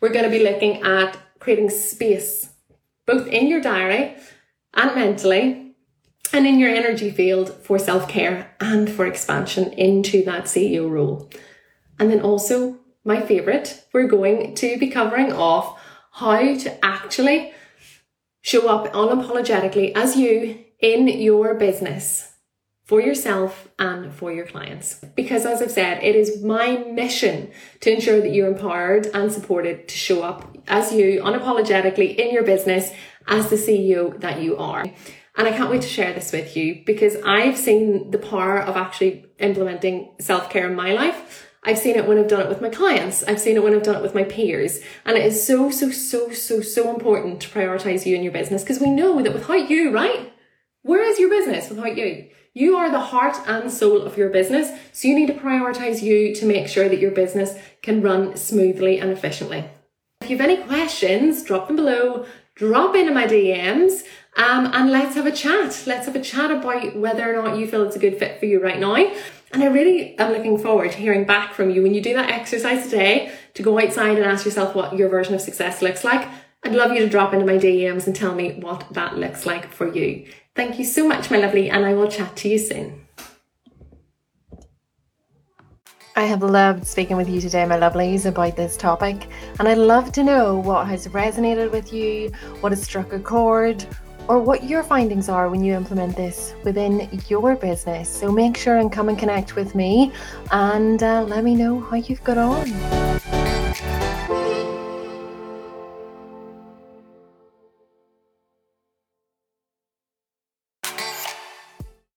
We're 0.00 0.12
going 0.12 0.24
to 0.24 0.36
be 0.36 0.42
looking 0.42 0.82
at 0.82 1.16
creating 1.38 1.70
space, 1.70 2.48
both 3.06 3.28
in 3.28 3.46
your 3.48 3.60
diary 3.60 4.16
and 4.74 4.94
mentally, 4.96 5.69
and 6.32 6.46
in 6.46 6.58
your 6.58 6.70
energy 6.70 7.10
field 7.10 7.52
for 7.62 7.78
self 7.78 8.08
care 8.08 8.54
and 8.60 8.90
for 8.90 9.06
expansion 9.06 9.72
into 9.72 10.24
that 10.24 10.44
CEO 10.44 10.90
role. 10.90 11.30
And 11.98 12.10
then 12.10 12.20
also, 12.20 12.78
my 13.04 13.20
favorite, 13.20 13.84
we're 13.92 14.08
going 14.08 14.54
to 14.56 14.78
be 14.78 14.88
covering 14.88 15.32
off 15.32 15.80
how 16.12 16.56
to 16.56 16.84
actually 16.84 17.52
show 18.42 18.68
up 18.68 18.92
unapologetically 18.92 19.92
as 19.94 20.16
you 20.16 20.64
in 20.80 21.08
your 21.08 21.54
business 21.54 22.32
for 22.84 23.00
yourself 23.00 23.68
and 23.78 24.12
for 24.12 24.32
your 24.32 24.46
clients. 24.46 24.94
Because 25.14 25.46
as 25.46 25.62
I've 25.62 25.70
said, 25.70 26.02
it 26.02 26.16
is 26.16 26.42
my 26.42 26.78
mission 26.78 27.52
to 27.80 27.92
ensure 27.92 28.20
that 28.20 28.32
you're 28.32 28.48
empowered 28.48 29.06
and 29.14 29.30
supported 29.30 29.86
to 29.86 29.94
show 29.96 30.22
up 30.22 30.56
as 30.66 30.92
you 30.92 31.20
unapologetically 31.22 32.16
in 32.16 32.32
your 32.32 32.42
business 32.42 32.90
as 33.28 33.48
the 33.48 33.56
CEO 33.56 34.18
that 34.20 34.42
you 34.42 34.56
are. 34.56 34.84
And 35.36 35.46
I 35.46 35.52
can't 35.52 35.70
wait 35.70 35.82
to 35.82 35.88
share 35.88 36.12
this 36.12 36.32
with 36.32 36.56
you 36.56 36.82
because 36.84 37.16
I've 37.24 37.56
seen 37.56 38.10
the 38.10 38.18
power 38.18 38.60
of 38.60 38.76
actually 38.76 39.26
implementing 39.38 40.10
self 40.18 40.50
care 40.50 40.68
in 40.68 40.74
my 40.74 40.92
life. 40.92 41.46
I've 41.62 41.78
seen 41.78 41.96
it 41.96 42.06
when 42.06 42.18
I've 42.18 42.28
done 42.28 42.40
it 42.40 42.48
with 42.48 42.62
my 42.62 42.70
clients. 42.70 43.22
I've 43.22 43.40
seen 43.40 43.56
it 43.56 43.62
when 43.62 43.74
I've 43.74 43.82
done 43.82 43.96
it 43.96 44.02
with 44.02 44.14
my 44.14 44.24
peers. 44.24 44.80
And 45.04 45.16
it 45.16 45.26
is 45.26 45.46
so, 45.46 45.70
so, 45.70 45.90
so, 45.90 46.30
so, 46.30 46.62
so 46.62 46.92
important 46.92 47.40
to 47.42 47.48
prioritize 47.48 48.06
you 48.06 48.14
and 48.14 48.24
your 48.24 48.32
business 48.32 48.62
because 48.62 48.80
we 48.80 48.90
know 48.90 49.22
that 49.22 49.34
without 49.34 49.68
you, 49.68 49.90
right? 49.92 50.32
Where 50.82 51.02
is 51.02 51.18
your 51.18 51.28
business 51.28 51.68
without 51.68 51.96
you? 51.98 52.30
You 52.54 52.76
are 52.76 52.90
the 52.90 52.98
heart 52.98 53.36
and 53.46 53.70
soul 53.70 54.02
of 54.02 54.16
your 54.16 54.30
business, 54.30 54.76
so 54.92 55.06
you 55.06 55.14
need 55.14 55.28
to 55.28 55.34
prioritize 55.34 56.02
you 56.02 56.34
to 56.34 56.46
make 56.46 56.66
sure 56.66 56.88
that 56.88 56.98
your 56.98 57.12
business 57.12 57.56
can 57.82 58.02
run 58.02 58.36
smoothly 58.36 58.98
and 58.98 59.10
efficiently. 59.10 59.70
If 60.22 60.30
you 60.30 60.36
have 60.38 60.44
any 60.48 60.56
questions, 60.64 61.44
drop 61.44 61.68
them 61.68 61.76
below, 61.76 62.26
drop 62.56 62.96
into 62.96 63.14
my 63.14 63.26
DMs, 63.26 64.02
um, 64.36 64.70
and 64.72 64.90
let's 64.90 65.16
have 65.16 65.26
a 65.26 65.32
chat. 65.32 65.82
Let's 65.86 66.06
have 66.06 66.16
a 66.16 66.22
chat 66.22 66.50
about 66.50 66.96
whether 66.96 67.34
or 67.34 67.42
not 67.42 67.58
you 67.58 67.66
feel 67.66 67.82
it's 67.82 67.96
a 67.96 68.00
good 68.00 68.18
fit 68.18 68.38
for 68.38 68.46
you 68.46 68.62
right 68.62 68.78
now. 68.78 68.94
And 69.52 69.62
I 69.62 69.66
really 69.66 70.16
am 70.18 70.32
looking 70.32 70.58
forward 70.58 70.92
to 70.92 70.98
hearing 70.98 71.26
back 71.26 71.54
from 71.54 71.70
you 71.70 71.82
when 71.82 71.92
you 71.92 72.00
do 72.00 72.14
that 72.14 72.30
exercise 72.30 72.84
today 72.84 73.32
to 73.54 73.62
go 73.62 73.80
outside 73.80 74.16
and 74.16 74.24
ask 74.24 74.44
yourself 74.44 74.74
what 74.74 74.96
your 74.96 75.08
version 75.08 75.34
of 75.34 75.40
success 75.40 75.82
looks 75.82 76.04
like. 76.04 76.28
I'd 76.62 76.74
love 76.74 76.92
you 76.92 77.00
to 77.00 77.08
drop 77.08 77.32
into 77.32 77.46
my 77.46 77.54
DMs 77.54 78.06
and 78.06 78.14
tell 78.14 78.34
me 78.34 78.52
what 78.60 78.86
that 78.92 79.16
looks 79.16 79.46
like 79.46 79.72
for 79.72 79.92
you. 79.92 80.26
Thank 80.54 80.78
you 80.78 80.84
so 80.84 81.08
much, 81.08 81.30
my 81.30 81.38
lovely, 81.38 81.70
and 81.70 81.84
I 81.84 81.94
will 81.94 82.08
chat 82.08 82.36
to 82.36 82.48
you 82.48 82.58
soon. 82.58 83.06
I 86.16 86.24
have 86.24 86.42
loved 86.42 86.86
speaking 86.86 87.16
with 87.16 87.28
you 87.28 87.40
today, 87.40 87.64
my 87.64 87.78
lovelies, 87.78 88.26
about 88.26 88.56
this 88.56 88.76
topic, 88.76 89.26
and 89.58 89.66
I'd 89.66 89.78
love 89.78 90.12
to 90.12 90.22
know 90.22 90.56
what 90.56 90.86
has 90.86 91.06
resonated 91.08 91.72
with 91.72 91.92
you, 91.92 92.30
what 92.60 92.72
has 92.72 92.82
struck 92.82 93.12
a 93.12 93.18
chord, 93.18 93.86
or 94.30 94.38
what 94.38 94.62
your 94.62 94.84
findings 94.84 95.28
are 95.28 95.50
when 95.50 95.64
you 95.64 95.74
implement 95.74 96.14
this 96.14 96.54
within 96.62 97.08
your 97.26 97.56
business. 97.56 98.08
So 98.08 98.30
make 98.30 98.56
sure 98.56 98.76
and 98.76 98.92
come 98.92 99.08
and 99.08 99.18
connect 99.18 99.56
with 99.56 99.74
me 99.74 100.12
and 100.52 101.02
uh, 101.02 101.24
let 101.24 101.42
me 101.42 101.56
know 101.56 101.80
how 101.80 101.96
you've 101.96 102.22
got 102.22 102.38
on. 102.38 103.19